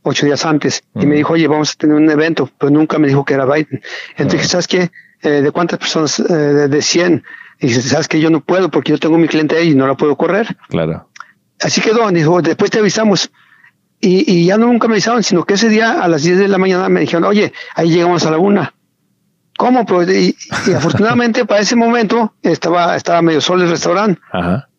ocho 0.02 0.26
días 0.26 0.46
antes 0.46 0.82
y 0.96 1.06
me 1.06 1.16
dijo, 1.16 1.34
oye, 1.34 1.46
vamos 1.48 1.74
a 1.74 1.76
tener 1.76 1.98
un 1.98 2.10
evento, 2.10 2.50
pero 2.58 2.72
nunca 2.72 2.98
me 3.00 3.10
dijo 3.10 3.26
que 3.26 3.34
era 3.34 3.46
Biden. 3.46 3.82
Entonces, 4.16 4.48
¿sabes 4.48 4.68
qué? 4.70 4.92
Eh, 5.22 5.42
¿De 5.42 5.52
cuántas 5.52 5.78
personas? 5.78 6.22
Eh, 6.22 6.34
de 6.70 6.82
100. 6.82 7.24
Y 7.60 7.68
dice, 7.68 7.82
¿sabes 7.82 8.08
que 8.08 8.22
Yo 8.22 8.30
no 8.30 8.40
puedo 8.40 8.72
porque 8.72 8.94
yo 8.94 8.98
tengo 8.98 9.18
mi 9.18 9.28
cliente 9.28 9.58
ahí 9.58 9.72
y 9.72 9.76
no 9.76 9.86
la 9.86 9.96
puedo 9.96 10.16
correr. 10.16 10.56
Claro. 10.70 11.10
Así 11.60 11.82
quedó. 11.82 12.10
Dijo, 12.10 12.42
después 12.42 12.72
te 12.72 12.80
avisamos. 12.80 13.30
Y, 14.00 14.32
y 14.32 14.46
ya 14.46 14.58
no 14.58 14.68
nunca 14.68 14.88
me 14.88 14.94
avisaron, 14.94 15.22
sino 15.22 15.44
que 15.44 15.56
ese 15.56 15.68
día 15.68 16.02
a 16.02 16.08
las 16.08 16.24
10 16.24 16.40
de 16.40 16.48
la 16.48 16.58
mañana 16.58 16.88
me 16.88 17.02
dijeron, 17.02 17.26
oye, 17.26 17.52
ahí 17.76 17.90
llegamos 17.90 18.26
a 18.26 18.32
la 18.32 18.38
una. 18.38 18.74
¿Cómo? 19.60 19.86
Pues, 19.86 20.08
y, 20.10 20.38
afortunadamente 20.74 21.44
para 21.44 21.60
ese 21.60 21.76
momento 21.76 22.34
estaba, 22.44 22.96
estaba 22.96 23.22
medio 23.22 23.42
solo 23.42 23.66
el 23.66 23.70
restaurante. 23.70 24.22
Ajá. 24.32 24.70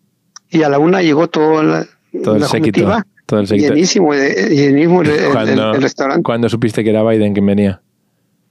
Y 0.48 0.62
a 0.62 0.70
la 0.70 0.78
una 0.78 1.02
llegó 1.02 1.28
todo, 1.28 1.62
la, 1.62 1.86
todo 2.24 2.36
el 2.36 2.44
séquito. 2.44 2.90
Todo 3.26 3.40
el 3.40 3.46
séquito. 3.46 3.74
Llenísimo, 3.74 4.14
llenísimo 4.14 5.02
el, 5.02 5.10
el, 5.10 5.82
restaurante. 5.82 6.22
¿Cuándo 6.22 6.48
supiste 6.48 6.82
que 6.82 6.88
era 6.88 7.02
Biden 7.02 7.34
quien 7.34 7.44
venía? 7.44 7.82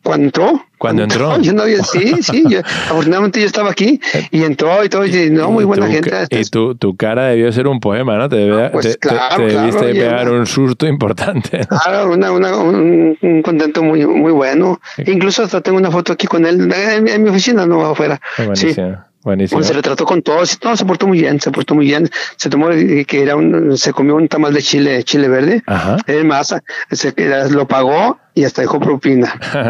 ¿Cuándo 0.03 0.25
entró? 0.25 0.65
¿Cuándo 0.77 1.03
entró? 1.03 1.39
Yo 1.41 1.53
no 1.53 1.63
sí, 1.65 2.21
sí. 2.21 2.43
afortunadamente 2.85 3.39
yo 3.39 3.45
estaba 3.45 3.69
aquí 3.69 3.99
y 4.31 4.43
entró 4.43 4.83
y 4.83 4.89
todo. 4.89 5.05
Y 5.05 5.29
no, 5.29 5.51
muy 5.51 5.65
buena 5.65 5.87
gente. 5.87 6.11
Y 6.29 6.43
tu, 6.45 6.75
tu, 6.75 6.95
cara 6.95 7.27
debió 7.27 7.51
ser 7.51 7.67
un 7.67 7.79
poema, 7.79 8.17
¿no? 8.17 8.29
Te, 8.29 8.37
debe, 8.37 8.69
pues 8.69 8.91
te, 8.91 8.97
claro, 8.97 9.45
te, 9.47 9.53
debiste 9.55 9.93
pegar 9.93 10.29
un 10.29 10.45
susto 10.45 10.87
importante. 10.87 11.61
Claro, 11.67 12.13
una, 12.13 12.31
una, 12.31 12.57
un, 12.57 13.17
un, 13.21 13.41
contento 13.41 13.83
muy, 13.83 14.05
muy 14.05 14.31
bueno. 14.31 14.79
Incluso 15.05 15.43
hasta 15.43 15.61
tengo 15.61 15.77
una 15.77 15.91
foto 15.91 16.13
aquí 16.13 16.27
con 16.27 16.45
él 16.45 16.71
en, 16.73 17.23
mi 17.23 17.29
oficina, 17.29 17.65
no 17.65 17.85
afuera. 17.85 18.19
Sí. 18.53 18.75
Buenísimo. 19.29 19.61
se 19.61 19.73
retrató 19.73 20.05
con 20.05 20.23
todos, 20.23 20.57
no, 20.63 20.75
se 20.75 20.85
portó 20.85 21.05
muy 21.05 21.19
bien, 21.19 21.39
se 21.39 21.51
portó 21.51 21.75
muy 21.75 21.85
bien. 21.85 22.09
Se 22.35 22.49
tomó 22.49 22.69
que 22.69 23.21
era 23.21 23.35
un, 23.35 23.77
se 23.77 23.93
comió 23.93 24.15
un 24.15 24.27
tamal 24.27 24.53
de 24.53 24.61
chile, 24.63 25.03
chile 25.03 25.27
verde, 25.27 25.61
Ajá. 25.67 25.97
más, 26.25 26.55
se, 26.89 27.13
lo 27.51 27.67
pagó 27.67 28.17
y 28.33 28.43
hasta 28.43 28.63
dejó 28.63 28.79
propina. 28.79 29.39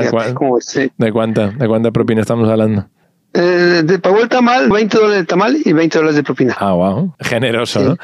¿De 0.97 1.11
cuánta? 1.11 1.47
¿De 1.47 1.67
cuánta 1.67 1.91
propina 1.91 2.21
estamos 2.21 2.49
hablando? 2.49 2.87
Eh, 3.33 3.83
pagó 4.01 4.21
el 4.21 4.29
tamal, 4.29 4.69
20 4.69 4.97
dólares 4.97 5.17
de 5.19 5.25
tamal 5.25 5.57
y 5.63 5.73
20 5.73 5.97
dólares 5.97 6.15
de 6.15 6.23
propina. 6.23 6.55
Ah, 6.57 6.71
wow. 6.71 7.13
Generoso, 7.19 7.81
¿no? 7.81 7.97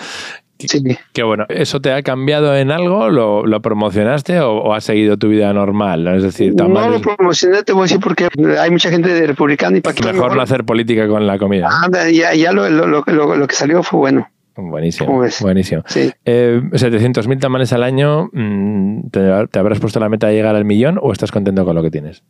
Sí. 0.57 0.97
Qué 1.13 1.23
bueno. 1.23 1.45
¿Eso 1.49 1.81
te 1.81 1.91
ha 1.91 2.01
cambiado 2.01 2.55
en 2.55 2.71
algo? 2.71 3.09
¿Lo, 3.09 3.45
lo 3.45 3.61
promocionaste 3.61 4.39
o, 4.39 4.73
has 4.73 4.85
seguido 4.85 5.17
tu 5.17 5.27
vida 5.27 5.51
normal? 5.53 6.07
Es 6.07 6.23
decir, 6.23 6.53
no 6.55 6.89
lo 6.89 7.01
promocioné, 7.01 7.63
te 7.63 7.73
voy 7.73 7.81
a 7.81 7.83
decir, 7.83 7.99
porque 7.99 8.29
hay 8.59 8.71
mucha 8.71 8.89
gente 8.89 9.13
de 9.13 9.27
republicana 9.27 9.77
y 9.77 9.81
para 9.81 10.13
mejor 10.13 10.35
no 10.35 10.41
hacer 10.41 10.63
política 10.63 11.07
con 11.07 11.27
la 11.27 11.37
comida. 11.37 11.69
ya, 12.11 12.33
ya 12.33 12.51
lo, 12.53 12.69
lo, 12.69 12.87
lo, 12.87 13.35
lo, 13.35 13.47
que 13.47 13.55
salió 13.55 13.83
fue 13.83 13.99
bueno. 13.99 14.29
Buenísimo. 14.55 15.21
Buenísimo. 15.41 15.83
Sí. 15.87 16.13
Eh, 16.23 16.61
700.000 16.71 17.39
tamales 17.41 17.73
al 17.73 17.83
año, 17.83 18.29
mm, 18.31 19.09
¿te, 19.09 19.47
¿te, 19.47 19.59
habrás 19.59 19.79
puesto 19.79 19.99
la 19.99 20.07
meta 20.07 20.27
de 20.27 20.35
llegar 20.35 20.55
al 20.55 20.63
millón 20.63 20.97
o 21.01 21.11
estás 21.11 21.31
contento 21.31 21.65
con 21.65 21.75
lo 21.75 21.83
que 21.83 21.91
tienes? 21.91 22.23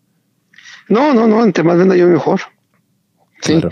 No, 0.90 1.14
no, 1.14 1.28
no, 1.28 1.44
entre 1.44 1.64
más 1.64 1.78
venda 1.78 1.96
yo 1.96 2.08
mejor. 2.08 2.42
Sí. 3.42 3.54
Claro. 3.54 3.70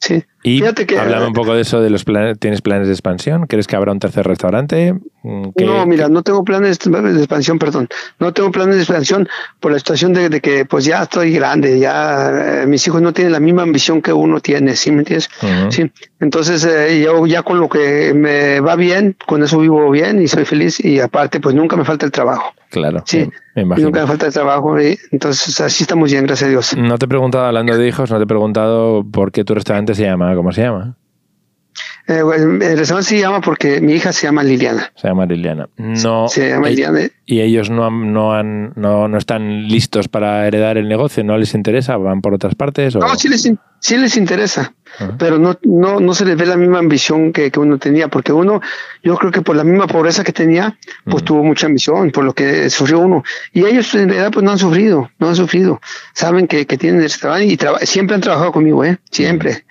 Sí. 0.00 0.24
Y 0.48 0.60
que, 0.60 0.96
hablando 0.96 1.26
un 1.26 1.32
poco 1.32 1.54
de 1.54 1.62
eso, 1.62 1.80
de 1.80 1.90
los 1.90 2.04
planes, 2.04 2.38
¿tienes 2.38 2.62
planes 2.62 2.86
de 2.86 2.92
expansión? 2.92 3.48
¿Crees 3.48 3.66
que 3.66 3.74
habrá 3.74 3.90
un 3.90 3.98
tercer 3.98 4.24
restaurante? 4.24 4.94
Mm, 5.24 5.48
no, 5.56 5.86
mira, 5.86 6.08
no 6.08 6.22
tengo 6.22 6.44
planes 6.44 6.78
de 6.78 7.18
expansión, 7.18 7.58
perdón. 7.58 7.88
No 8.20 8.32
tengo 8.32 8.52
planes 8.52 8.76
de 8.76 8.82
expansión 8.82 9.28
por 9.58 9.72
la 9.72 9.78
situación 9.78 10.12
de, 10.12 10.40
que 10.40 10.64
pues 10.64 10.84
ya 10.84 11.02
estoy 11.02 11.32
grande, 11.32 11.80
ya 11.80 12.62
eh, 12.62 12.66
mis 12.68 12.86
hijos 12.86 13.02
no 13.02 13.12
tienen 13.12 13.32
la 13.32 13.40
misma 13.40 13.62
ambición 13.62 14.00
que 14.00 14.12
uno 14.12 14.38
tiene, 14.38 14.76
¿sí 14.76 14.92
me 14.92 14.98
entiendes? 14.98 15.28
Sí. 15.70 15.90
Entonces, 16.20 16.64
eh, 16.64 17.02
yo 17.04 17.26
ya 17.26 17.42
con 17.42 17.58
lo 17.58 17.68
que 17.68 18.14
me 18.14 18.60
va 18.60 18.76
bien, 18.76 19.16
con 19.26 19.42
eso 19.42 19.58
vivo 19.58 19.90
bien 19.90 20.22
y 20.22 20.28
soy 20.28 20.44
feliz 20.44 20.78
y 20.78 21.00
aparte, 21.00 21.40
pues 21.40 21.56
nunca 21.56 21.74
me 21.74 21.84
falta 21.84 22.06
el 22.06 22.12
trabajo. 22.12 22.54
Claro. 22.70 23.02
Sí. 23.04 23.28
Me 23.56 23.62
imagino. 23.62 23.88
Nunca 23.88 24.02
me 24.02 24.06
falta 24.06 24.26
el 24.26 24.32
trabajo 24.32 24.80
y 24.80 24.98
entonces 25.10 25.60
así 25.60 25.84
estamos 25.84 26.10
bien, 26.10 26.24
gracias 26.26 26.46
a 26.46 26.50
Dios. 26.50 26.76
No 26.76 26.98
te 26.98 27.06
he 27.06 27.08
preguntado, 27.08 27.46
hablando 27.46 27.76
de 27.76 27.88
hijos, 27.88 28.10
no 28.10 28.18
te 28.18 28.24
he 28.24 28.26
preguntado 28.26 29.04
por 29.10 29.32
qué 29.32 29.44
tu 29.44 29.54
restaurante 29.54 29.94
se 29.94 30.04
llama 30.04 30.35
¿cómo 30.36 30.52
se 30.52 30.62
llama? 30.62 30.96
Eh, 32.08 32.20
el 32.20 32.78
restaurante 32.78 33.10
se 33.10 33.18
llama 33.18 33.40
porque 33.40 33.80
mi 33.80 33.94
hija 33.94 34.12
se 34.12 34.28
llama 34.28 34.44
Liliana. 34.44 34.92
Se 34.94 35.08
llama 35.08 35.26
Liliana. 35.26 35.68
No, 35.76 36.28
se 36.28 36.50
llama 36.50 36.68
Liliana. 36.68 37.00
Y 37.24 37.40
ellos 37.40 37.68
no, 37.68 37.90
no, 37.90 38.32
han, 38.32 38.72
no, 38.76 39.08
no, 39.08 39.18
están 39.18 39.66
listos 39.66 40.06
para 40.06 40.46
heredar 40.46 40.78
el 40.78 40.88
negocio, 40.88 41.24
¿no 41.24 41.36
les 41.36 41.54
interesa? 41.54 41.96
¿Van 41.96 42.20
por 42.20 42.32
otras 42.32 42.54
partes? 42.54 42.94
O? 42.94 43.00
No, 43.00 43.12
sí 43.16 43.28
les, 43.28 43.50
sí 43.80 43.96
les 43.96 44.16
interesa, 44.16 44.72
pero 45.18 45.38
no, 45.38 45.58
no, 45.62 46.00
no 46.00 46.14
se 46.14 46.24
les 46.24 46.36
ve 46.36 46.46
la 46.46 46.56
misma 46.56 46.78
ambición 46.78 47.32
que, 47.32 47.50
que, 47.50 47.60
uno 47.60 47.78
tenía, 47.78 48.08
porque 48.08 48.32
uno, 48.32 48.60
yo 49.02 49.16
creo 49.16 49.30
que 49.30 49.42
por 49.42 49.56
la 49.56 49.64
misma 49.64 49.86
pobreza 49.86 50.24
que 50.24 50.32
tenía, 50.32 50.78
pues 51.04 51.24
tuvo 51.24 51.42
mucha 51.42 51.66
ambición, 51.66 52.10
por 52.10 52.24
lo 52.24 52.32
que 52.34 52.70
sufrió 52.70 53.00
uno. 53.00 53.24
Y 53.52 53.64
ellos 53.64 53.94
en 53.94 54.08
realidad 54.08 54.30
pues 54.32 54.44
no 54.44 54.52
han 54.52 54.58
sufrido, 54.58 55.10
no 55.18 55.28
han 55.28 55.36
sufrido. 55.36 55.80
Saben 56.14 56.46
que, 56.46 56.66
que 56.66 56.78
tienen 56.78 57.00
el 57.00 57.08
restaurante 57.08 57.46
y 57.46 57.58
siempre 57.86 58.14
han 58.14 58.22
trabajado 58.22 58.52
conmigo, 58.52 58.84
¿eh? 58.84 58.98
Siempre. 59.10 59.64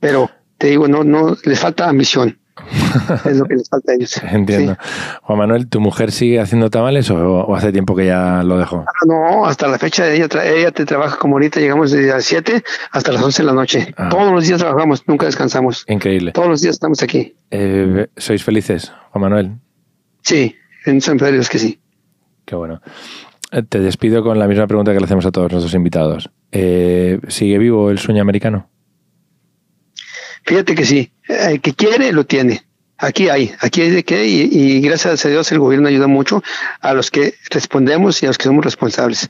Pero 0.00 0.30
te 0.58 0.68
digo, 0.68 0.88
no, 0.88 1.04
no, 1.04 1.36
les 1.44 1.58
falta 1.58 1.88
ambición. 1.88 2.38
es 3.24 3.36
lo 3.36 3.44
que 3.46 3.56
les 3.56 3.68
falta 3.68 3.92
a 3.92 3.94
ellos. 3.94 4.20
Entiendo. 4.30 4.76
Juan 5.22 5.38
Manuel, 5.38 5.68
¿tu 5.68 5.80
mujer 5.80 6.12
sigue 6.12 6.40
haciendo 6.40 6.70
tamales 6.70 7.10
o, 7.10 7.54
hace 7.54 7.72
tiempo 7.72 7.96
que 7.96 8.06
ya 8.06 8.42
lo 8.42 8.58
dejó? 8.58 8.84
Ah, 8.86 9.06
no, 9.06 9.46
hasta 9.46 9.68
la 9.68 9.78
fecha 9.78 10.10
ella, 10.10 10.26
ella 10.44 10.70
te 10.70 10.84
trabaja 10.84 11.16
como 11.18 11.36
ahorita, 11.36 11.60
llegamos 11.60 11.90
desde 11.90 12.10
las 12.10 12.24
7 12.24 12.62
hasta 12.90 13.12
las 13.12 13.22
11 13.22 13.42
de 13.42 13.46
la 13.46 13.54
noche. 13.54 13.94
Ah. 13.96 14.08
Todos 14.10 14.32
los 14.32 14.46
días 14.46 14.58
trabajamos, 14.58 15.06
nunca 15.06 15.26
descansamos. 15.26 15.84
Increíble. 15.88 16.32
Todos 16.32 16.48
los 16.48 16.60
días 16.60 16.74
estamos 16.74 17.02
aquí. 17.02 17.34
Eh, 17.50 18.08
¿Sois 18.16 18.42
felices, 18.42 18.92
Juan 19.10 19.22
Manuel? 19.22 19.52
Sí, 20.22 20.56
en 20.86 21.00
San 21.00 21.18
Pedro 21.18 21.40
es 21.40 21.48
que 21.48 21.58
sí. 21.58 21.80
Qué 22.44 22.54
bueno. 22.54 22.80
Eh, 23.50 23.62
te 23.62 23.80
despido 23.80 24.22
con 24.22 24.38
la 24.38 24.48
misma 24.48 24.66
pregunta 24.66 24.92
que 24.92 24.98
le 24.98 25.04
hacemos 25.04 25.26
a 25.26 25.30
todos 25.30 25.52
nuestros 25.52 25.74
invitados. 25.74 26.30
Eh, 26.52 27.20
¿Sigue 27.28 27.58
vivo 27.58 27.90
el 27.90 27.98
sueño 27.98 28.22
americano? 28.22 28.68
Fíjate 30.44 30.74
que 30.74 30.84
sí, 30.84 31.10
el 31.28 31.60
que 31.60 31.74
quiere 31.74 32.12
lo 32.12 32.24
tiene. 32.24 32.62
Aquí 32.98 33.28
hay, 33.28 33.52
aquí 33.60 33.82
hay 33.82 33.90
de 33.90 34.04
qué 34.04 34.26
y, 34.26 34.80
gracias 34.80 35.24
a 35.24 35.28
Dios 35.28 35.50
el 35.50 35.58
gobierno 35.58 35.88
ayuda 35.88 36.06
mucho 36.06 36.42
a 36.80 36.94
los 36.94 37.10
que 37.10 37.34
respondemos 37.50 38.22
y 38.22 38.26
a 38.26 38.28
los 38.28 38.38
que 38.38 38.44
somos 38.44 38.64
responsables. 38.64 39.28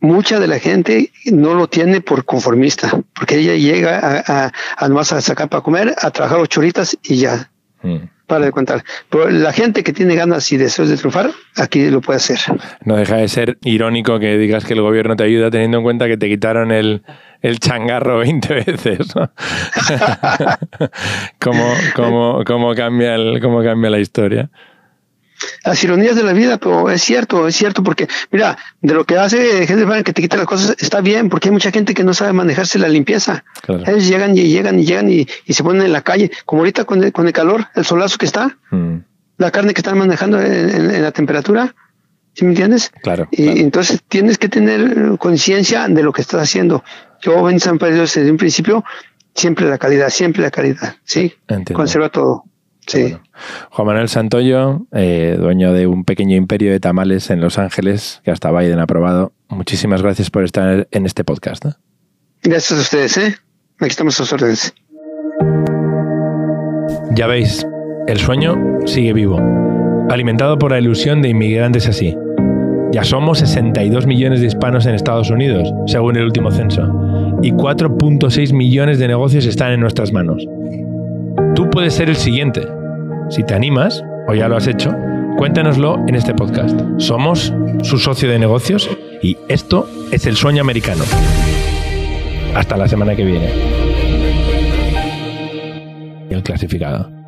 Mucha 0.00 0.38
de 0.38 0.46
la 0.46 0.58
gente 0.58 1.12
no 1.26 1.54
lo 1.54 1.68
tiene 1.68 2.00
por 2.00 2.24
conformista, 2.24 2.90
porque 3.14 3.38
ella 3.38 3.54
llega 3.54 3.98
a, 3.98 4.46
a, 4.46 4.52
a 4.76 4.88
nomás 4.88 5.12
a 5.12 5.20
sacar 5.20 5.48
para 5.48 5.62
comer, 5.62 5.94
a 6.00 6.10
trabajar 6.10 6.38
ocho 6.38 6.60
horitas 6.60 6.96
y 7.02 7.16
ya. 7.16 7.50
Mm 7.82 8.06
para 8.32 8.46
de 8.46 8.52
contar. 8.52 8.82
Pero 9.10 9.28
la 9.28 9.52
gente 9.52 9.82
que 9.82 9.92
tiene 9.92 10.14
ganas 10.14 10.50
y 10.52 10.56
deseos 10.56 10.88
de 10.88 10.96
triunfar, 10.96 11.30
aquí 11.56 11.90
lo 11.90 12.00
puede 12.00 12.16
hacer. 12.16 12.38
No 12.84 12.96
deja 12.96 13.16
de 13.16 13.28
ser 13.28 13.58
irónico 13.62 14.18
que 14.18 14.38
digas 14.38 14.64
que 14.64 14.72
el 14.72 14.80
gobierno 14.80 15.16
te 15.16 15.24
ayuda 15.24 15.50
teniendo 15.50 15.76
en 15.78 15.84
cuenta 15.84 16.06
que 16.08 16.16
te 16.16 16.28
quitaron 16.28 16.72
el, 16.72 17.02
el 17.42 17.58
changarro 17.58 18.18
20 18.18 18.54
veces. 18.54 19.14
¿no? 19.14 19.30
¿Cómo, 21.40 21.74
cómo, 21.94 22.44
cómo, 22.46 22.74
cambia 22.74 23.14
el, 23.14 23.40
¿Cómo 23.40 23.62
cambia 23.62 23.90
la 23.90 23.98
historia? 23.98 24.50
las 25.64 25.82
ironías 25.82 26.16
de 26.16 26.22
la 26.22 26.32
vida, 26.32 26.58
pero 26.58 26.90
es 26.90 27.02
cierto, 27.02 27.46
es 27.46 27.56
cierto, 27.56 27.82
porque 27.82 28.08
mira, 28.30 28.56
de 28.80 28.94
lo 28.94 29.04
que 29.04 29.16
hace 29.16 29.66
gente 29.66 30.04
que 30.04 30.12
te 30.12 30.22
quita 30.22 30.36
las 30.36 30.46
cosas 30.46 30.76
está 30.78 31.00
bien, 31.00 31.28
porque 31.28 31.48
hay 31.48 31.52
mucha 31.52 31.70
gente 31.70 31.94
que 31.94 32.04
no 32.04 32.14
sabe 32.14 32.32
manejarse 32.32 32.78
la 32.78 32.88
limpieza. 32.88 33.44
Ellos 33.68 34.06
llegan 34.06 34.36
y 34.36 34.42
llegan 34.48 34.78
y 34.78 34.84
llegan 34.84 35.10
y, 35.10 35.26
se 35.48 35.62
ponen 35.62 35.82
en 35.82 35.92
la 35.92 36.02
calle, 36.02 36.30
como 36.44 36.62
ahorita 36.62 36.84
con 36.84 37.02
el, 37.02 37.12
con 37.12 37.26
el 37.26 37.32
calor, 37.32 37.66
el 37.74 37.84
solazo 37.84 38.18
que 38.18 38.26
está, 38.26 38.56
mm. 38.70 38.96
la 39.38 39.50
carne 39.50 39.74
que 39.74 39.80
están 39.80 39.98
manejando 39.98 40.40
en, 40.40 41.02
la 41.02 41.12
temperatura, 41.12 41.74
¿sí 42.34 42.44
me 42.44 42.50
entiendes? 42.50 42.90
Claro. 43.02 43.28
Y 43.30 43.60
entonces 43.60 44.00
tienes 44.08 44.38
que 44.38 44.48
tener 44.48 45.16
conciencia 45.18 45.88
de 45.88 46.02
lo 46.02 46.12
que 46.12 46.22
estás 46.22 46.42
haciendo. 46.42 46.82
Yo 47.20 47.48
en 47.48 47.60
San 47.60 47.78
Pedro 47.78 48.02
desde 48.02 48.30
un 48.30 48.36
principio, 48.36 48.84
siempre 49.34 49.68
la 49.68 49.78
calidad, 49.78 50.10
siempre 50.10 50.42
la 50.42 50.50
calidad, 50.50 50.96
¿sí? 51.04 51.34
Conserva 51.72 52.08
todo. 52.08 52.44
Sí. 52.86 53.16
Juan 53.70 53.86
Manuel 53.86 54.08
Santoyo, 54.08 54.86
eh, 54.92 55.36
dueño 55.38 55.72
de 55.72 55.86
un 55.86 56.04
pequeño 56.04 56.36
imperio 56.36 56.72
de 56.72 56.80
tamales 56.80 57.30
en 57.30 57.40
Los 57.40 57.58
Ángeles, 57.58 58.20
que 58.24 58.32
hasta 58.32 58.50
Biden 58.50 58.80
ha 58.80 58.86
probado. 58.86 59.32
Muchísimas 59.48 60.02
gracias 60.02 60.30
por 60.30 60.44
estar 60.44 60.88
en 60.90 61.06
este 61.06 61.22
podcast. 61.22 61.64
Gracias 62.42 62.78
a 62.78 62.82
ustedes, 62.82 63.16
¿eh? 63.18 63.36
Aquí 63.78 63.90
estamos 63.90 64.14
a 64.14 64.24
sus 64.24 64.32
órdenes. 64.32 64.74
Ya 67.12 67.26
veis, 67.26 67.64
el 68.08 68.18
sueño 68.18 68.56
sigue 68.86 69.12
vivo, 69.12 69.38
alimentado 70.10 70.58
por 70.58 70.72
la 70.72 70.78
ilusión 70.78 71.22
de 71.22 71.28
inmigrantes 71.28 71.86
así. 71.86 72.16
Ya 72.92 73.04
somos 73.04 73.38
62 73.38 74.06
millones 74.06 74.40
de 74.40 74.48
hispanos 74.48 74.84
en 74.84 74.94
Estados 74.94 75.30
Unidos, 75.30 75.72
según 75.86 76.16
el 76.16 76.24
último 76.24 76.50
censo, 76.50 76.82
y 77.40 77.50
4.6 77.52 78.52
millones 78.52 78.98
de 78.98 79.08
negocios 79.08 79.46
están 79.46 79.72
en 79.72 79.80
nuestras 79.80 80.12
manos. 80.12 80.46
Tú 81.54 81.70
puedes 81.70 81.94
ser 81.94 82.10
el 82.10 82.16
siguiente. 82.16 82.68
Si 83.30 83.44
te 83.44 83.54
animas, 83.54 84.04
o 84.28 84.34
ya 84.34 84.46
lo 84.46 84.58
has 84.58 84.66
hecho, 84.66 84.94
cuéntanoslo 85.38 86.04
en 86.06 86.16
este 86.16 86.34
podcast. 86.34 86.78
Somos 86.98 87.54
su 87.82 87.96
socio 87.96 88.28
de 88.28 88.38
negocios 88.38 88.90
y 89.22 89.38
esto 89.48 89.88
es 90.10 90.26
el 90.26 90.36
sueño 90.36 90.60
americano. 90.60 91.04
Hasta 92.54 92.76
la 92.76 92.88
semana 92.88 93.16
que 93.16 93.24
viene. 93.24 93.48
El 96.28 96.42
clasificado. 96.42 97.21